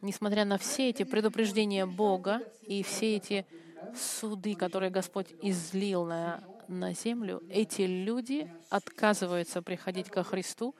[0.00, 3.46] несмотря на все эти предупреждения Бога и все эти
[3.94, 10.74] суды, которые Господь излил на, на землю, эти люди отказываются приходить ко Христу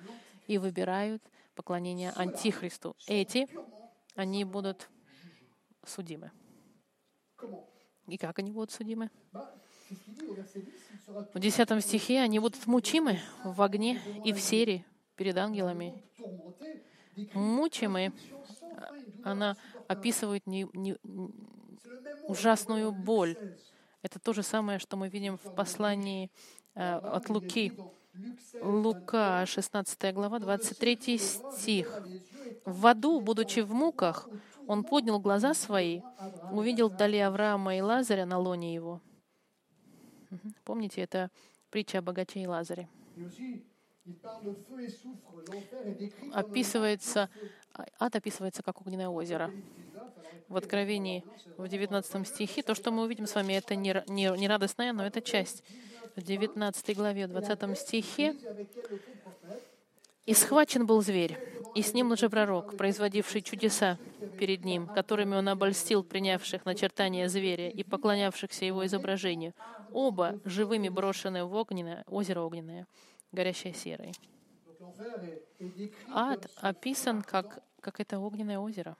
[0.46, 1.22] и выбирают
[1.54, 2.96] поклонение Антихристу.
[3.06, 3.46] Эти,
[4.14, 4.88] они будут
[5.84, 6.30] судимы.
[8.10, 9.08] И как они будут судимы?
[11.32, 16.02] В десятом стихе они будут мучимы в огне и в сере перед ангелами.
[17.34, 18.12] Мучимы
[19.22, 20.96] она описывает не, не,
[22.26, 23.36] ужасную боль.
[24.02, 26.30] Это то же самое, что мы видим в послании
[26.74, 27.78] э, от Луки.
[28.60, 32.02] Лука, 16 глава, 23 стих.
[32.64, 34.28] «В аду, будучи в муках,
[34.70, 36.00] он поднял глаза свои,
[36.52, 39.00] увидел вдали Авраама и Лазаря на лоне его».
[40.64, 41.28] Помните, это
[41.70, 42.88] притча о богаче и Лазаре.
[46.32, 47.28] Описывается
[47.98, 49.50] Ад описывается как огненное озеро.
[50.48, 51.24] В Откровении,
[51.56, 55.04] в 19 стихе, то, что мы увидим с вами, это не, не, не радостная, но
[55.06, 55.62] это часть.
[56.16, 58.36] В 19 главе, в 20 стихе,
[60.30, 61.36] «И схвачен был зверь,
[61.74, 63.98] и с ним лжепророк, производивший чудеса
[64.38, 69.54] перед ним, которыми он обольстил принявших начертания зверя и поклонявшихся его изображению,
[69.90, 72.86] оба живыми брошены в огненное, озеро огненное,
[73.32, 74.12] горящее серой».
[76.12, 78.96] Ад описан как, как это огненное озеро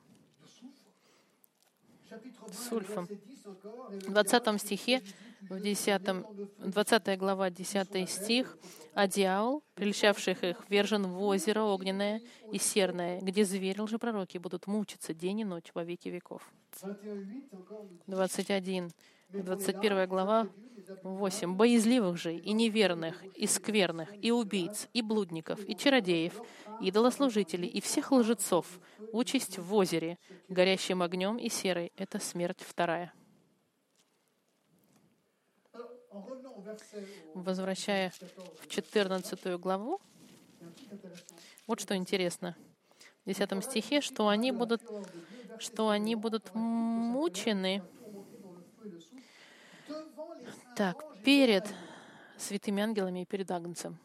[2.69, 3.07] сульфом.
[3.07, 5.01] В 20 стихе,
[5.49, 6.03] в 10,
[6.59, 8.59] 20 глава, 10 стих,
[8.93, 12.21] «А дьявол, прельщавших их, вержен в озеро огненное
[12.53, 16.43] и серное, где звери лжепророки будут мучиться день и ночь во веки веков».
[18.07, 18.91] 21,
[19.31, 20.49] 21 глава,
[21.03, 21.55] 8.
[21.55, 26.41] «Боязливых же и неверных, и скверных, и убийц, и блудников, и чародеев,
[26.81, 28.67] и идолослужителей, и всех лжецов,
[29.13, 33.13] участь в озере, горящим огнем и серой»— это смерть вторая.
[37.35, 38.13] Возвращая
[38.61, 40.01] в 14 главу,
[41.67, 42.57] вот что интересно.
[43.25, 44.83] В 10 стихе, что они будут,
[45.59, 47.83] что они будут мучены
[50.77, 51.67] так, перед
[52.39, 53.99] святыми ангелами и перед Агнцем.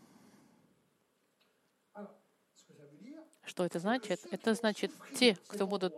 [3.45, 4.19] Что это значит?
[4.31, 5.93] Это значит, те, кто будут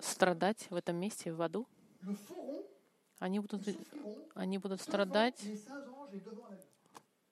[0.00, 1.66] страдать в этом месте, в аду,
[3.18, 3.62] они будут,
[4.34, 5.40] они будут страдать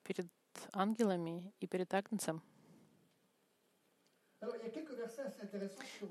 [0.03, 0.27] перед
[0.73, 2.43] ангелами и перед Агнцем.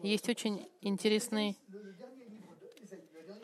[0.04, 1.58] Есть очень интересный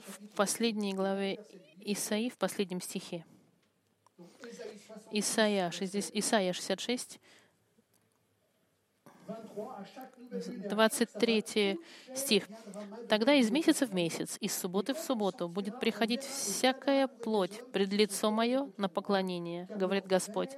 [0.08, 1.40] в последней главе
[1.82, 3.26] Исаи в последнем стихе.
[5.12, 7.20] Исаия, 60, Исаия 66,
[10.70, 11.80] 23
[12.16, 12.48] стих.
[13.10, 18.32] «Тогда из месяца в месяц, из субботы в субботу будет приходить всякая плоть пред лицо
[18.32, 20.52] мое на поклонение, говорит Господь,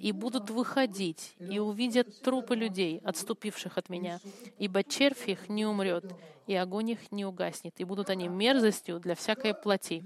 [0.00, 4.20] и будут выходить, и увидят трупы людей, отступивших от меня,
[4.58, 6.04] ибо червь их не умрет,
[6.46, 10.04] и огонь их не угаснет, и будут они мерзостью для всякой плоти».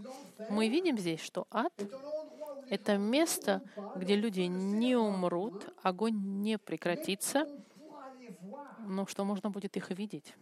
[0.50, 1.72] Мы видим здесь, что ад—
[2.70, 3.62] это место,
[3.96, 7.46] где люди не умрут, огонь не прекратится,
[8.86, 10.34] но что можно будет их видеть.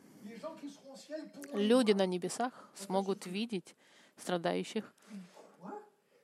[1.52, 3.74] люди на небесах смогут видеть
[4.16, 4.92] страдающих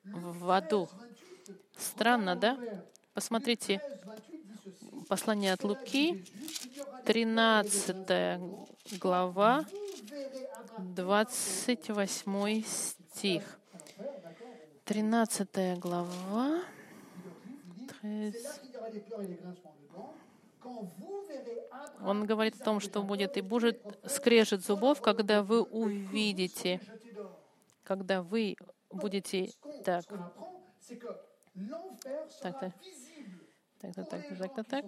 [0.04, 0.88] в аду.
[1.76, 2.58] Странно, да?
[3.14, 3.80] Посмотрите,
[5.08, 6.24] послание от Луки,
[7.04, 8.40] 13
[9.00, 9.64] глава,
[10.78, 13.58] 28 стих.
[14.84, 16.62] 13 глава.
[22.00, 26.80] Он говорит о том, что будет и будет скрежет зубов, когда вы увидите,
[27.84, 28.56] когда вы
[28.90, 29.50] будете
[29.84, 30.04] так.
[32.42, 32.72] Так, так.
[33.82, 34.84] Так, так, так, так, так, так.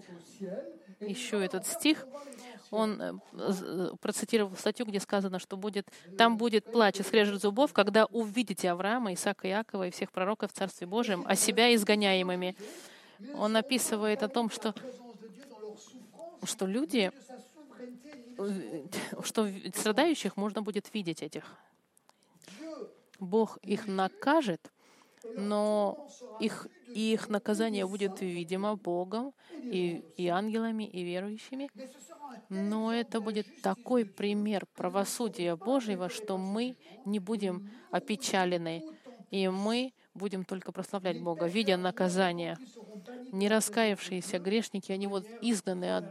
[1.01, 2.07] Еще этот стих,
[2.70, 7.72] он э, э, процитировал статью, где сказано, что будет, там будет плач и скрежет зубов,
[7.72, 12.57] когда увидите Авраама, Исаака, Иакова и всех пророков в Царстве Божьем, а себя изгоняемыми.
[13.37, 14.75] Он описывает о том, что,
[16.47, 17.11] что люди,
[18.38, 18.86] э,
[19.22, 21.45] что страдающих можно будет видеть этих.
[23.20, 24.72] Бог их накажет,
[25.36, 26.09] но
[26.40, 31.70] их, их наказание будет видимо Богом и, и ангелами, и верующими.
[32.49, 38.82] Но это будет такой пример правосудия Божьего, что мы не будем опечалены,
[39.30, 42.59] и мы будем только прославлять Бога, видя наказание.
[43.32, 46.05] Не раскаявшиеся грешники, они вот изгнаны от,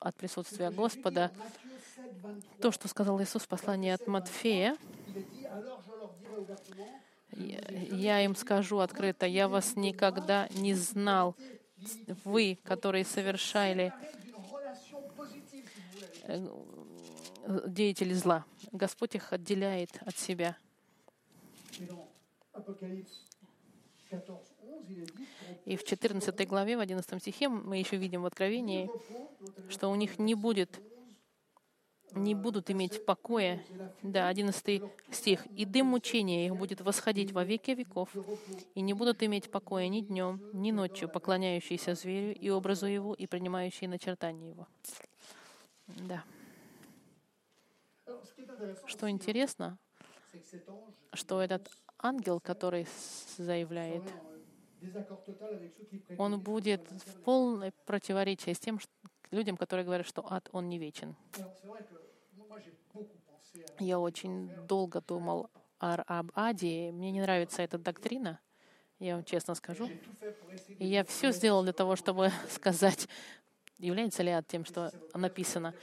[0.00, 1.30] от присутствия Господа.
[2.60, 4.76] То, что сказал Иисус в послании от Матфея,
[7.32, 11.36] я им скажу открыто, я вас никогда не знал.
[12.24, 13.92] Вы, которые совершали
[16.22, 16.48] э,
[17.66, 18.44] деятели зла.
[18.72, 20.56] Господь их отделяет от себя.
[25.64, 28.90] И в 14 главе, в 11 стихе мы еще видим в Откровении,
[29.68, 30.80] что у них не будет
[32.12, 33.62] не будут иметь покоя.
[34.02, 35.46] Да, 11 стих.
[35.56, 38.08] «И дым мучения их будет восходить во веки веков,
[38.74, 43.26] и не будут иметь покоя ни днем, ни ночью, поклоняющиеся зверю и образу его, и
[43.26, 44.66] принимающие начертания его».
[45.86, 46.24] Да.
[48.86, 49.78] Что интересно,
[51.12, 52.86] что этот ангел, который
[53.36, 54.02] заявляет,
[56.18, 58.78] он будет в полной противоречии с тем,
[59.30, 61.16] людям, которые говорят, что ад, он не вечен.
[63.78, 66.90] Я очень долго думал об аде.
[66.92, 68.40] Мне не нравится эта доктрина,
[68.98, 69.90] я вам честно скажу.
[70.78, 73.08] И я все сделал для того, чтобы сказать,
[73.78, 75.74] является ли ад тем, что написано.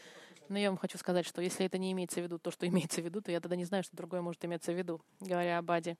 [0.49, 3.01] Но я вам хочу сказать, что если это не имеется в виду то, что имеется
[3.01, 5.71] в виду, то я тогда не знаю, что другое может иметься в виду, говоря об
[5.71, 5.97] аде.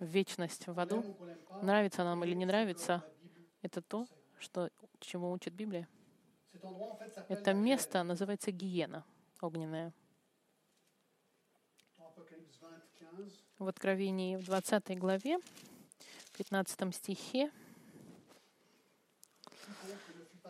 [0.00, 1.04] Вечность в аду,
[1.62, 3.04] нравится нам или не нравится,
[3.62, 4.06] это то,
[4.38, 4.70] что,
[5.00, 5.88] чему учит Библия.
[7.28, 9.04] Это место называется гиена
[9.40, 9.92] огненная.
[13.58, 15.38] В Откровении в 20 главе,
[16.36, 17.50] 15 стихе,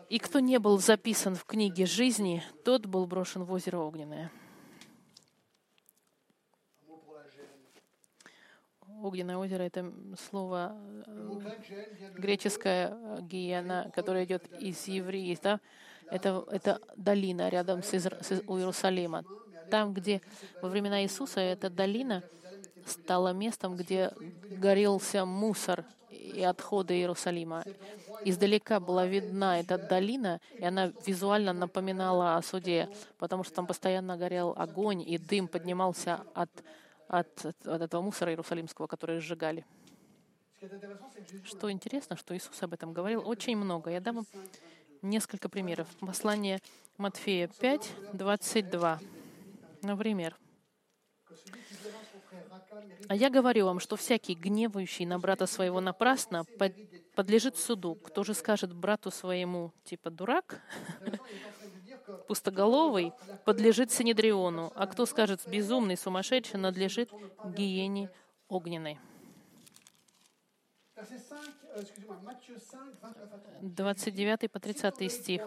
[0.09, 4.31] «И кто не был записан в книге жизни, тот был брошен в озеро огненное».
[9.05, 9.93] Огненное озеро— это
[10.29, 10.75] слово
[11.05, 11.39] э,
[12.17, 15.59] греческое э, гиена, которое идет из евреев, да?
[16.09, 18.17] Это, это долина рядом с, Изра...
[18.23, 19.23] с Иерусалима.
[19.69, 20.21] Там, где
[20.59, 22.23] во времена Иисуса эта долина
[22.87, 24.11] стала местом, где
[24.49, 27.63] горелся мусор и отходы Иерусалима.
[28.23, 32.89] Издалека была видна эта долина, и она визуально напоминала о суде,
[33.19, 36.49] потому что там постоянно горел огонь, и дым поднимался от
[37.07, 39.65] от, от этого мусора иерусалимского, который сжигали.
[41.43, 43.91] Что интересно, что Иисус об этом говорил очень много.
[43.91, 44.25] Я дам вам
[45.01, 45.87] несколько примеров.
[45.99, 46.59] Послание
[46.97, 48.99] Матфея 5, 22.
[49.81, 50.35] Например.
[53.07, 56.45] «А я говорю вам, что всякий, гневающий на брата своего напрасно,
[57.15, 57.95] подлежит суду.
[57.95, 60.61] Кто же скажет брату своему, типа, дурак,
[62.27, 63.13] пустоголовый
[63.45, 67.11] подлежит Синедриону, а кто скажет безумный, сумасшедший, надлежит
[67.43, 68.09] гиене
[68.47, 68.99] огненной.
[73.61, 75.41] 29 по 30 стих.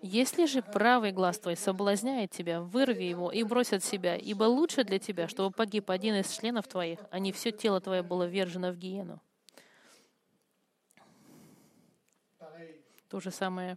[0.00, 4.82] «Если же правый глаз твой соблазняет тебя, вырви его и брось от себя, ибо лучше
[4.82, 8.72] для тебя, чтобы погиб один из членов твоих, а не все тело твое было вержено
[8.72, 9.20] в гиену».
[13.08, 13.76] То же самое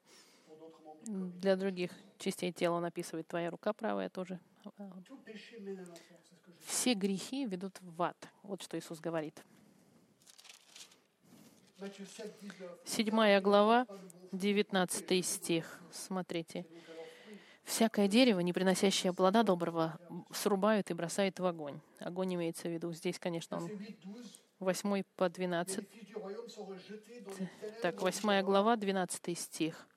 [1.05, 4.39] для других частей тела он описывает твоя рука правая тоже.
[6.65, 8.17] Все грехи ведут в ад.
[8.43, 9.43] Вот что Иисус говорит.
[12.85, 13.85] Седьмая глава,
[14.31, 15.79] 19 стих.
[15.91, 16.65] Смотрите.
[17.63, 19.99] Всякое дерево, не приносящее плода доброго,
[20.31, 21.79] срубают и бросают в огонь.
[21.99, 22.93] Огонь имеется в виду.
[22.93, 23.69] Здесь, конечно, он
[24.59, 25.87] 8 по 12.
[27.81, 29.87] Так, 8 глава, 12 стих.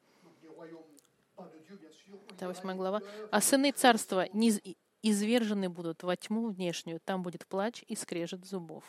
[2.30, 3.02] Это 8 глава.
[3.30, 4.26] «А сыны царства
[5.02, 8.84] извержены будут во тьму внешнюю, там будет плач и скрежет зубов».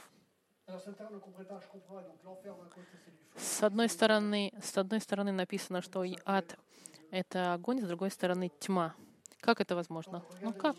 [3.36, 6.58] С одной стороны, с одной стороны написано, что ад—
[7.12, 8.96] это огонь, с другой стороны— тьма.
[9.40, 10.24] Как это возможно?
[10.42, 10.76] Ну как?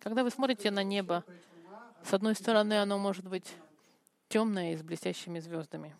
[0.00, 1.24] Когда вы смотрите на небо,
[2.02, 3.54] с одной стороны оно может быть
[4.28, 5.94] темное и с блестящими звездами.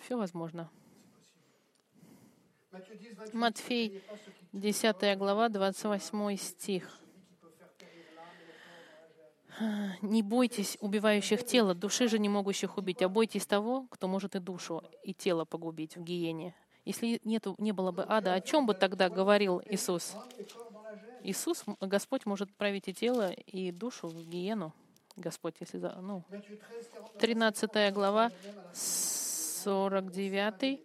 [0.00, 0.70] Все возможно.
[3.32, 4.02] Матфей,
[4.52, 6.98] 10 глава, 28 стих.
[10.00, 14.38] «Не бойтесь убивающих тело, души же не могущих убить, а бойтесь того, кто может и
[14.38, 16.54] душу, и тело погубить в гиене».
[16.84, 20.16] Если нету, не было бы ада, о чем бы тогда говорил Иисус?
[21.22, 24.74] Иисус, Господь, может править и тело, и душу в гиену.
[25.14, 25.78] Господь, если...
[25.78, 26.24] За, ну,
[27.20, 28.32] 13 глава,
[28.72, 30.80] 49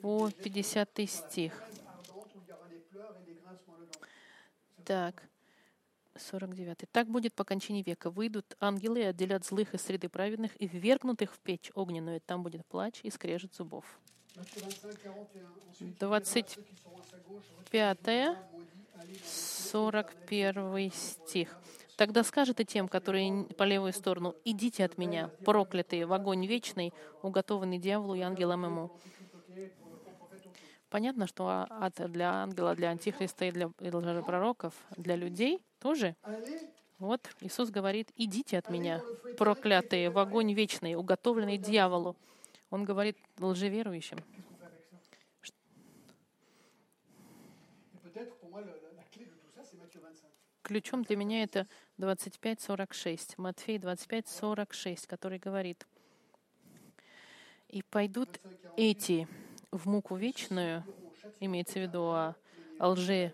[0.00, 1.62] по 50 стих.
[4.84, 5.28] Так,
[6.18, 6.84] 49.
[6.90, 8.10] «Так будет по кончине века.
[8.10, 12.20] Выйдут ангелы и отделят злых из среды праведных и ввергнут их в печь огненную.
[12.20, 13.84] Там будет плач и скрежет зубов».
[16.00, 18.36] 25,
[19.24, 21.58] 41 стих.
[21.96, 26.94] Тогда скажет и тем, которые по левую сторону, «Идите от меня, проклятые, в огонь вечный,
[27.22, 28.92] уготованный дьяволу и ангелам ему».
[30.90, 36.16] Понятно, что ад для ангела, для антихриста и для, для пророков, для людей тоже.
[36.98, 39.02] Вот Иисус говорит, идите от меня,
[39.36, 42.16] проклятые, в огонь вечный, уготовленный дьяволу.
[42.70, 44.18] Он говорит лжеверующим.
[50.62, 51.66] Ключом для меня это
[51.98, 55.86] 25.46, Матфей 25.46, который говорит,
[57.68, 58.40] «И пойдут
[58.76, 59.28] эти
[59.70, 60.84] в муку вечную,
[61.40, 62.34] имеется в виду о,
[62.78, 63.32] о лже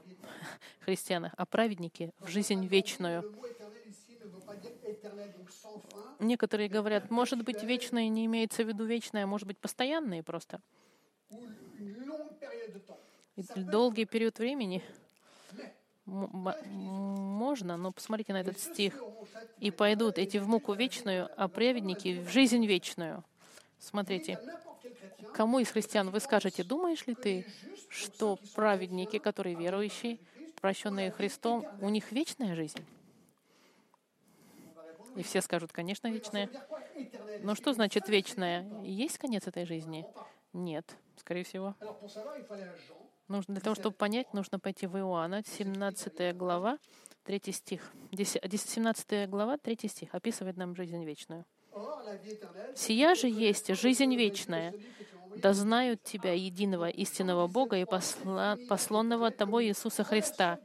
[1.37, 3.35] а праведники в жизнь вечную».
[6.21, 10.61] Некоторые говорят, может быть, вечное не имеется в виду вечное, а может быть, постоянное просто.
[13.57, 14.83] Долгий период времени
[16.07, 19.03] можно, но посмотрите на этот стих.
[19.59, 23.25] «И пойдут эти в муку вечную, а праведники в жизнь вечную».
[23.79, 24.39] Смотрите,
[25.35, 27.47] кому из христиан вы скажете, думаешь ли ты,
[27.89, 30.19] что праведники, которые верующие,
[30.61, 32.85] прощенные Христом, у них вечная жизнь?
[35.17, 36.51] И все скажут, конечно, вечная.
[37.43, 38.67] Но что значит вечная?
[38.83, 40.07] Есть конец этой жизни?
[40.53, 41.75] Нет, скорее всего.
[43.29, 46.79] Нужно, для того, чтобы понять, нужно пойти в Иоанна, 17 глава,
[47.25, 47.93] 3 стих.
[48.13, 51.45] 17 глава, 3 стих описывает нам жизнь вечную.
[52.77, 54.75] «Сия же есть жизнь вечная,
[55.37, 60.61] да знают Тебя, единого истинного Бога и посла, посланного Тобой Иисуса Христа».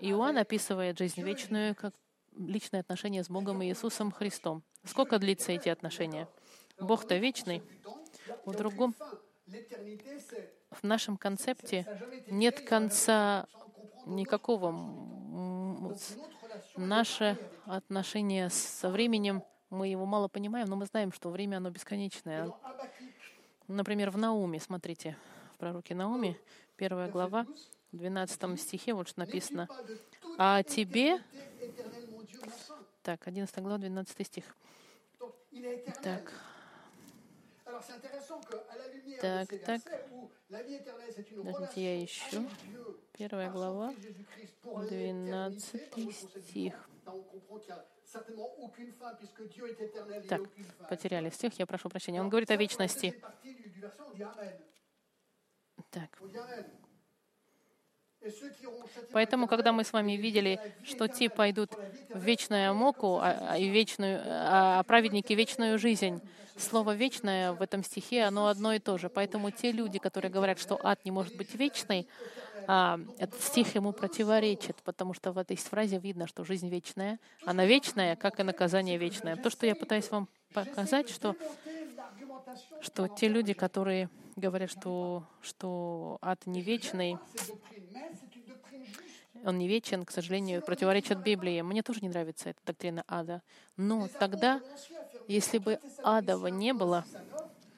[0.00, 1.94] Иоанн описывает жизнь вечную как
[2.36, 4.62] личное отношение с Богом и Иисусом Христом.
[4.84, 6.28] Сколько длится эти отношения?
[6.78, 7.62] Бог-то вечный.
[8.46, 8.94] В другом
[10.70, 11.86] в нашем концепте
[12.28, 13.46] нет конца
[14.06, 14.72] никакого.
[16.76, 22.52] Наше отношение со временем, мы его мало понимаем, но мы знаем, что время, оно бесконечное.
[23.68, 25.16] Например, в Науме, смотрите,
[25.54, 26.36] в пророке Науме,
[26.76, 27.46] первая глава,
[27.92, 29.68] в 12 стихе вот что написано.
[30.38, 31.22] «А тебе...»
[33.02, 34.44] Так, 11 глава, 12 стих.
[36.02, 36.32] Так,
[39.20, 39.80] так, так.
[40.48, 42.46] Подождите, я ищу.
[43.12, 43.94] Первая глава,
[44.64, 46.88] 12 стих.
[50.28, 50.42] Так,
[50.88, 52.20] потеряли стих, я прошу прощения.
[52.20, 53.14] Он говорит о вечности.
[55.90, 56.18] Так.
[59.12, 61.70] Поэтому, когда мы с вами видели, что те пойдут
[62.12, 66.20] в вечную муку, а, а, и вечную, а праведники— вечную жизнь,
[66.56, 69.08] слово «вечное» в этом стихе, оно одно и то же.
[69.08, 72.06] Поэтому те люди, которые говорят, что ад не может быть вечной,
[72.72, 77.66] а, этот стих ему противоречит, потому что в этой фразе видно, что жизнь вечная, она
[77.66, 79.34] вечная, как и наказание вечное.
[79.34, 81.34] То, что я пытаюсь вам показать, что,
[82.80, 87.18] что те люди, которые говорят, что, что ад не вечный,
[89.44, 91.62] он не вечен, к сожалению, противоречит Библии.
[91.62, 93.42] Мне тоже не нравится эта доктрина ада.
[93.76, 94.60] Но тогда
[95.26, 97.04] Если бы адова не было,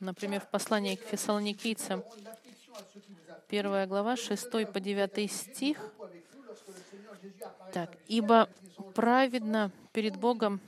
[0.01, 2.05] например, в послании к фессалоникийцам,
[3.53, 5.76] первая глава, 6 по 9 стих,
[7.74, 8.48] так, «Ибо
[8.94, 10.59] праведно перед Богом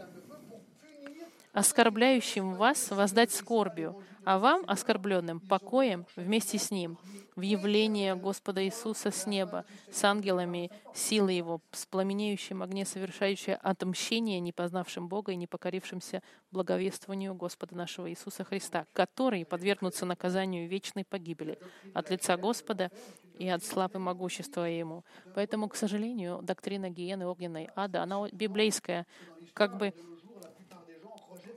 [1.55, 6.99] оскорбляющим вас воздать скорбью, а вам, оскорбленным, покоем вместе с Ним,
[7.37, 14.41] в явление Господа Иисуса с неба, с ангелами, силы Его, с пламенеющим огне, совершающее отмщение
[14.41, 16.23] непознавшим Бога и не покорившимся
[16.53, 21.59] благовествованию Господа нашего Иисуса Христа, которые подвергнутся наказанию вечной погибели
[21.93, 22.91] от лица Господа
[23.39, 25.05] и от славы могущества Ему.
[25.35, 29.07] Поэтому, к сожалению, доктрина гиены огненной ада, она библейская,
[29.55, 29.93] как бы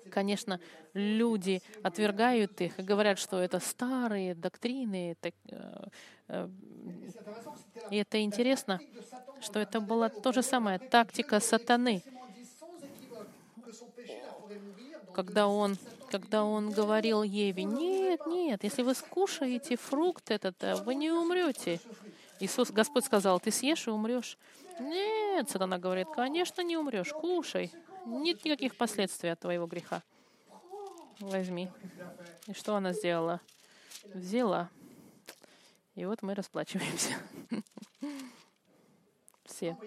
[0.07, 0.59] Конечно,
[0.93, 5.15] люди отвергают их и говорят, что это старые доктрины.
[5.21, 5.87] Так, э,
[6.27, 6.49] э,
[7.91, 8.79] и это интересно,
[9.41, 12.03] что это была то же самое тактика сатаны,
[15.13, 15.77] когда он,
[16.11, 21.79] когда он говорил Еве, нет, нет, если вы скушаете фрукт этот, э, вы не умрете.
[22.39, 24.37] Иисус, Господь сказал, ты съешь и умрешь.
[24.79, 27.71] Нет, сатана говорит, конечно, не умрешь, кушай.
[28.07, 30.01] Нет никаких последствий от твоего греха.
[31.19, 31.69] Возьми.
[32.47, 33.41] И что она сделала?
[34.13, 34.69] Взяла.
[35.93, 37.13] И вот мы расплачиваемся.
[39.43, 39.77] Все.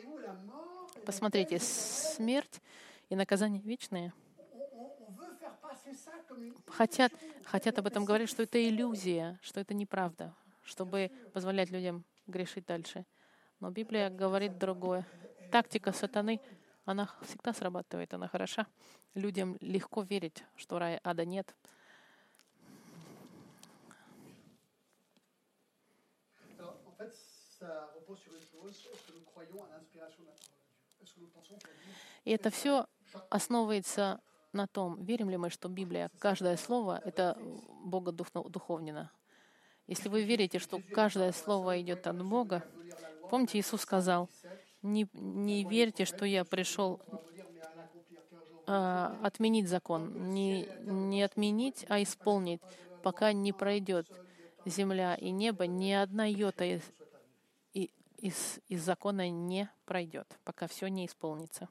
[1.06, 2.60] Посмотрите, смерть
[3.08, 4.12] и наказание вечное.
[6.66, 7.12] Хотят,
[7.44, 13.06] хотят об этом говорить, что это иллюзия, что это неправда, чтобы позволять людям грешить дальше.
[13.60, 15.06] Но Библия говорит другое.
[15.50, 16.38] Тактика сатаны—
[16.90, 18.66] она всегда срабатывает, она хороша.
[19.14, 21.54] Людям легко верить, что рая ада нет.
[32.24, 32.86] И это все
[33.28, 34.20] основывается
[34.52, 37.38] на том, верим ли мы, что Библия, каждое слово— это
[37.84, 39.10] Бога духовнено.
[39.86, 42.64] Если вы верите, что каждое слово идет от Бога,
[43.30, 44.28] помните, Иисус сказал,
[44.82, 47.00] не, не верьте, что я пришел
[48.66, 50.30] а, отменить закон.
[50.32, 52.60] Не, не отменить, а исполнить,
[53.02, 54.06] пока не пройдет
[54.64, 56.82] земля и небо, ни одна йота из,
[58.18, 61.68] из, из закона не пройдет, пока все не исполнится.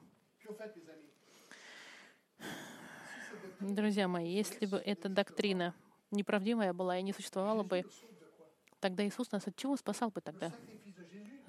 [3.60, 5.74] Друзья мои, если бы эта доктрина
[6.10, 7.84] неправдивая была и не существовала бы,
[8.80, 10.52] тогда Иисус нас от чего спасал бы тогда?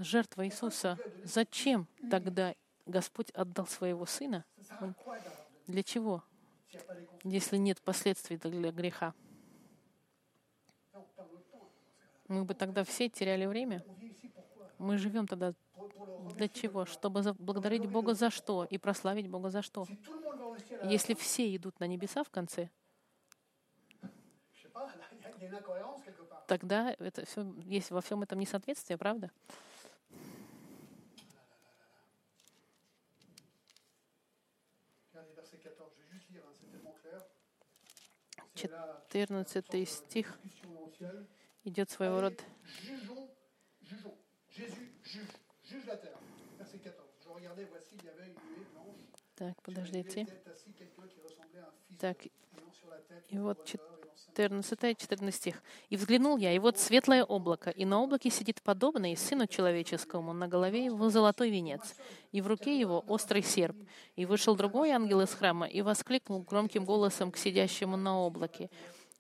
[0.04, 4.46] Жертва Иисуса, зачем тогда Господь отдал своего Сына?
[5.68, 6.24] Для чего?
[7.24, 9.14] Если нет последствий для греха.
[12.28, 13.84] Мы бы тогда все теряли время.
[14.78, 15.54] Мы живем тогда
[16.36, 16.86] для чего?
[16.86, 19.86] Чтобы благодарить Бога за что и прославить Бога за что?
[20.84, 22.70] Если все идут на небеса в конце,
[26.48, 29.32] тогда это все, есть во всем этом несоответствие, правда?
[38.62, 40.40] 14 стих
[41.64, 42.44] идет своего рода.
[49.36, 50.28] Так, подождите.
[52.00, 52.18] Так,
[53.30, 53.76] и вот
[54.36, 55.64] 14-14 стих.
[55.90, 60.48] «И взглянул я, и вот светлое облако, и на облаке сидит подобный Сыну Человеческому, на
[60.48, 61.96] голове его золотой венец,
[62.32, 63.76] и в руке его острый серп.
[64.16, 68.70] И вышел другой ангел из храма и воскликнул громким голосом к сидящему на облаке,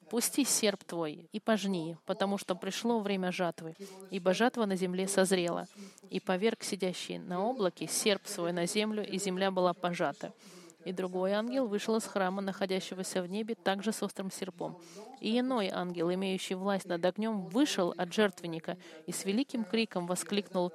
[0.09, 3.75] «Пусти серп твой и пожни, потому что пришло время жатвы,
[4.09, 5.67] ибо жатва на земле созрела.
[6.09, 10.33] И поверг сидящий на облаке серп свой на землю, и земля была пожата.
[10.85, 14.79] И другой ангел вышел из храма, находящегося в небе, также с острым серпом.
[15.19, 20.73] И иной ангел, имеющий власть над огнем, вышел от жертвенника и с великим криком воскликнул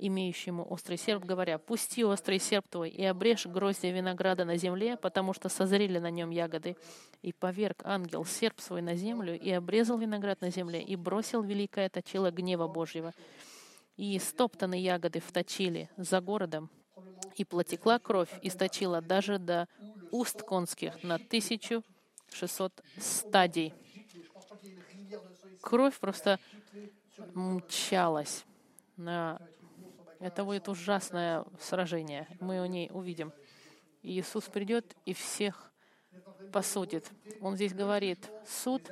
[0.00, 5.32] имеющему острый серп, говоря, «Пусти острый серп твой и обрежь гроздья винограда на земле, потому
[5.32, 6.76] что созрели на нем ягоды».
[7.22, 11.88] И поверг ангел серп свой на землю и обрезал виноград на земле и бросил великое
[11.90, 13.12] точило гнева Божьего.
[13.96, 16.70] И стоптаны ягоды вточили за городом,
[17.36, 19.68] и платекла кровь, источила даже до
[20.10, 23.74] уст конских на 1600 стадий.
[25.60, 26.38] Кровь просто
[27.34, 28.44] мчалась.
[28.96, 32.28] Это будет ужасное сражение.
[32.40, 33.32] Мы у ней увидим.
[34.02, 35.70] Иисус придет и всех
[36.52, 37.10] посудит.
[37.40, 38.90] Он здесь говорит, суд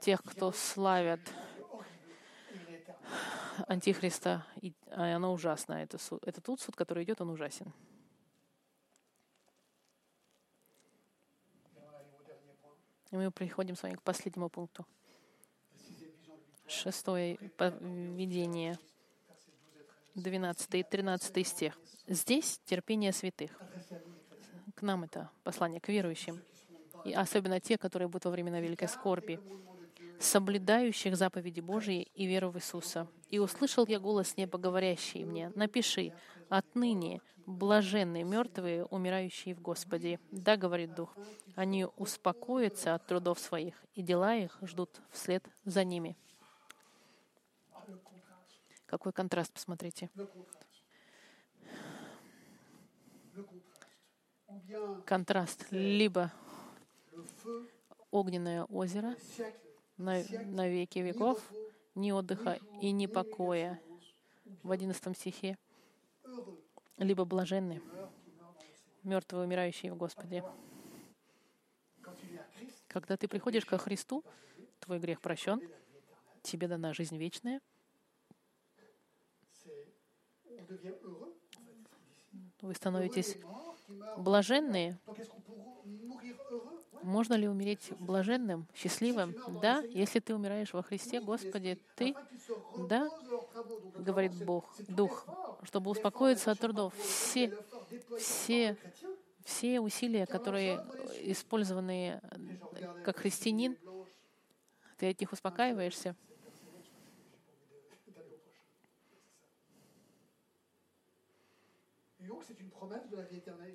[0.00, 1.20] тех, кто славят
[3.68, 5.74] Антихриста, и оно ужасно.
[5.74, 7.72] Это, суд, это тот суд, который идет, он ужасен.
[13.10, 14.84] И мы приходим с вами к последнему пункту.
[16.66, 18.78] Шестое видение,
[20.14, 21.78] 12 и 13 стих.
[22.08, 23.52] Здесь терпение святых.
[24.74, 26.42] К нам это послание, к верующим.
[27.04, 29.40] И особенно те, которые будут во времена великой скорби
[30.18, 33.08] соблюдающих заповеди Божьи и веру в Иисуса.
[33.30, 36.12] И услышал я голос неба, говорящий мне, «Напиши,
[36.48, 40.18] отныне блаженные мертвые, умирающие в Господе».
[40.30, 41.14] Да, говорит Дух,
[41.54, 46.16] они успокоятся от трудов своих, и дела их ждут вслед за ними.
[48.86, 50.10] Какой контраст, посмотрите.
[55.04, 55.66] Контраст.
[55.70, 56.32] Либо
[58.10, 59.14] огненное озеро,
[59.96, 61.42] на, на веки веков,
[61.94, 63.80] ни отдыха и ни покоя.
[64.62, 65.58] В одиннадцатом стихе.
[66.98, 67.82] Либо блаженны,
[69.02, 70.44] мертвые, умирающие в Господе.
[72.88, 74.24] Когда ты приходишь ко Христу,
[74.80, 75.60] твой грех прощен,
[76.42, 77.60] тебе дана жизнь вечная.
[82.60, 83.36] Вы становитесь
[84.16, 84.98] блаженные,
[87.06, 89.36] можно ли умереть блаженным, счастливым?
[89.46, 92.16] Да, если ты умираешь во Христе, Господи, ты,
[92.76, 93.10] да,
[93.96, 95.28] говорит Бог, Дух,
[95.62, 96.94] чтобы успокоиться от трудов.
[96.98, 97.52] Все,
[98.14, 98.76] все,
[99.44, 100.82] все усилия, которые
[101.22, 102.20] использованы
[103.02, 103.76] как христианин,
[104.96, 106.16] ты от них успокаиваешься.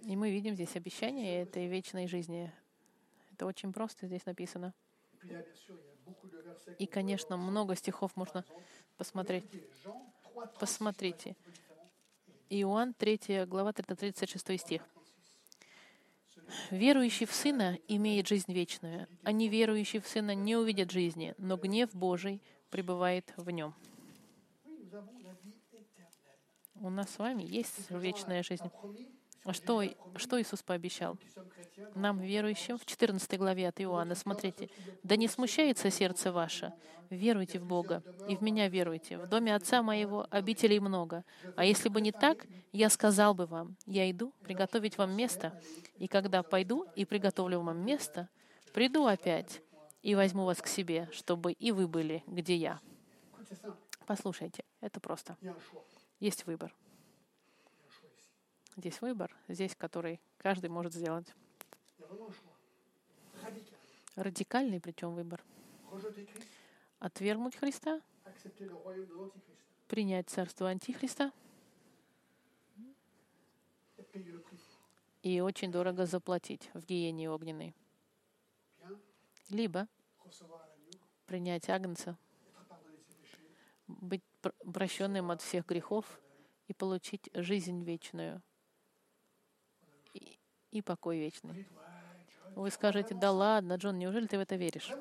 [0.04, 2.52] И мы видим здесь обещание этой вечной жизни.
[3.42, 4.72] Это очень просто здесь написано.
[6.78, 8.46] И, конечно, много стихов можно
[8.98, 9.46] посмотреть.
[10.60, 11.36] Посмотрите.
[12.52, 14.84] Иоанн 3 глава 36 стих.
[16.70, 21.96] «Верующий в Сына имеет жизнь вечную, а неверующий в Сына не увидит жизни, но гнев
[21.96, 23.74] Божий пребывает в нем».
[26.76, 28.70] У нас с вами есть вечная жизнь.
[29.44, 29.84] А что,
[30.18, 31.18] что Иисус пообещал?
[31.96, 34.70] Нам, верующим, в 14 главе от Иоанна, смотрите,
[35.04, 36.74] «Да не смущается сердце ваше,
[37.10, 39.18] веруйте в Бога, и в Меня веруйте.
[39.18, 41.26] В доме Отца Моего обителей много.
[41.56, 45.60] А если бы не так, я сказал бы вам, я иду приготовить вам место,
[45.98, 48.30] и когда пойду и приготовлю вам место,
[48.74, 49.62] приду опять
[50.04, 52.80] и возьму вас к себе, чтобы и вы были, где я».
[54.06, 55.38] Послушайте, это просто.
[56.20, 56.74] Есть выбор.
[58.78, 61.28] Здесь выбор, здесь, который каждый может сделать.
[64.16, 65.44] Радикальный причем выбор.
[67.00, 68.02] Отвергнуть Христа,
[69.88, 71.32] принять царство Антихриста
[75.22, 77.76] и очень дорого заплатить в гиене огненной.
[79.50, 79.88] Либо
[81.26, 82.18] принять Агнца,
[83.88, 84.24] быть
[84.74, 86.06] прощенным от всех грехов
[86.68, 88.42] и получить жизнь вечную—
[90.72, 91.68] и покой вечный.
[92.56, 94.92] Вы скажете, да ладно, Джон, неужели ты в это веришь?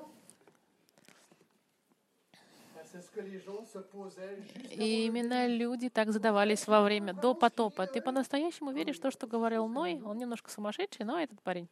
[4.71, 7.87] И именно люди так задавались во время до потопа.
[7.87, 10.01] Ты по-настоящему веришь в то, что говорил Ной?
[10.03, 11.69] Он немножко сумасшедший, но этот парень.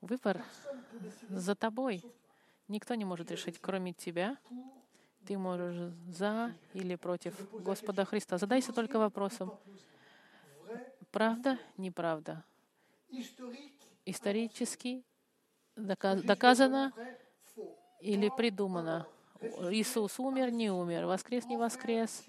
[0.00, 0.42] Выбор
[1.28, 2.02] за тобой.
[2.68, 4.38] Никто не может решить, кроме тебя.
[5.26, 8.38] Ты можешь за или против Господа Христа.
[8.38, 9.52] Задайся только вопросом,
[11.10, 12.44] Правда, неправда.
[14.04, 15.02] Исторически
[15.76, 16.92] доказано
[18.00, 19.06] или придумано.
[19.70, 22.24] Иисус умер, не умер, воскрес, не воскрес,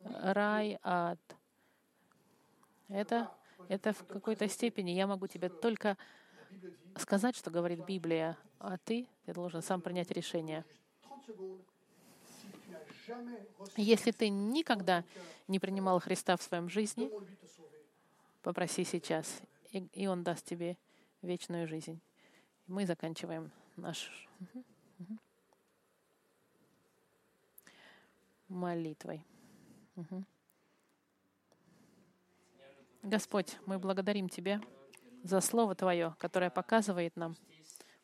[0.00, 1.18] рай, ад.
[2.88, 3.30] Это,
[3.68, 5.96] это в какой-то степени я могу тебе только
[6.96, 10.64] сказать, что говорит Библия, а ты, ты должен сам принять решение.
[13.76, 15.04] Если ты никогда
[15.48, 17.10] не принимал Христа в своем жизни,
[18.44, 19.40] Попроси сейчас,
[19.70, 20.76] и, и Он даст тебе
[21.22, 21.98] вечную жизнь.
[22.66, 24.28] Мы заканчиваем наш
[28.46, 29.24] молитвой.
[33.02, 34.60] Господь, мы благодарим Тебя
[35.22, 37.36] за Слово Твое, которое показывает нам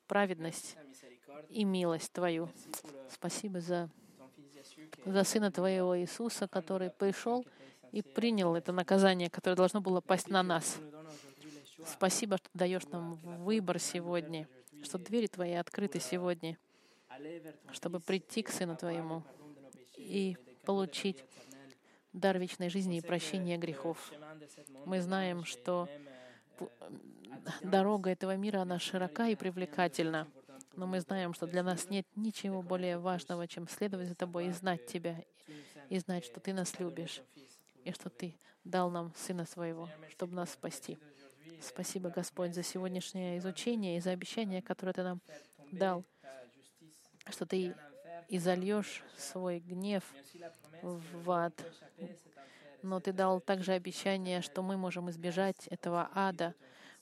[0.07, 0.78] праведность
[1.51, 2.49] и милость Твою.
[3.11, 3.91] Спасибо за,
[5.05, 7.45] за Сына Твоего Иисуса, который пришел
[7.93, 10.78] и принял это наказание, которое должно было пасть на нас.
[11.86, 14.49] Спасибо, что даешь нам выбор сегодня,
[14.82, 16.57] что двери Твои открыты сегодня,
[17.72, 19.22] чтобы прийти к Сыну Твоему
[19.97, 21.24] и получить
[22.12, 24.12] дар вечной жизни и прощения грехов.
[24.84, 25.88] Мы знаем, что
[27.62, 30.28] дорога этого мира, она широка и привлекательна.
[30.76, 34.53] Но мы знаем, что для нас нет ничего более важного, чем следовать за Тобой и
[34.53, 35.24] знать Тебя,
[35.88, 37.22] и знать, что Ты нас любишь,
[37.85, 40.99] и что Ты дал нам Сына Своего, чтобы нас спасти.
[41.61, 45.20] Спасибо, Господь, за сегодняшнее изучение и за обещание, которое Ты нам
[45.72, 46.05] дал,
[47.28, 47.74] что Ты
[48.28, 50.05] изольешь свой гнев
[50.83, 51.55] в ад.
[52.83, 56.55] Но Ты дал также обещание, что мы можем избежать этого ада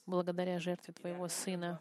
[0.07, 1.81] благодаря жертве Твоего Сына.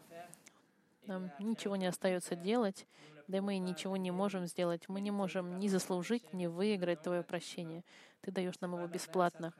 [1.08, 2.86] Нам ничего не остается делать,
[3.28, 4.86] да мы ничего не можем сделать.
[4.88, 7.82] Мы не можем ни заслужить, ни выиграть Твое прощение.
[8.20, 9.54] Ты даешь нам его бесплатно,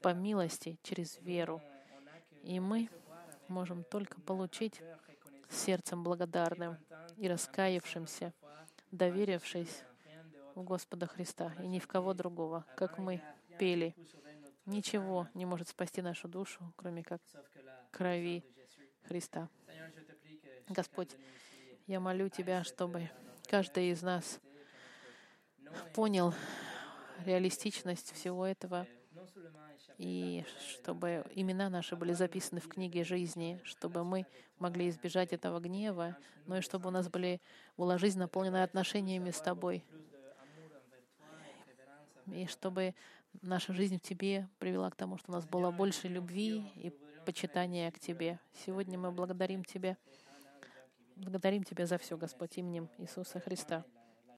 [0.00, 1.60] по милости, через веру.
[2.44, 2.88] И мы
[3.48, 4.80] можем только получить
[5.50, 6.78] сердцем благодарным
[7.16, 8.32] и раскаявшимся,
[8.92, 9.82] доверившись
[10.54, 13.20] в Господа Христа и ни в кого другого, как мы
[13.58, 13.96] пели.
[14.64, 17.20] Ничего не может спасти нашу душу, кроме как
[17.90, 18.44] крови
[19.02, 19.48] Христа.
[20.68, 21.10] Господь,
[21.86, 23.10] я молю Тебя, чтобы
[23.48, 24.40] каждый из нас
[25.94, 26.32] понял
[27.24, 28.86] реалистичность всего этого,
[29.98, 34.26] и чтобы имена наши были записаны в книге жизни, чтобы мы
[34.58, 37.42] могли избежать этого гнева, но и чтобы у нас были,
[37.76, 39.84] была жизнь, наполненная отношениями с Тобой,
[42.26, 42.94] и чтобы
[43.42, 46.90] наша жизнь в Тебе привела к тому, что у нас было больше любви и
[47.26, 48.40] почитания к Тебе.
[48.64, 49.98] Сегодня мы благодарим Тебя
[51.16, 53.84] Благодарим Тебя за все, Господь, именем Иисуса Христа.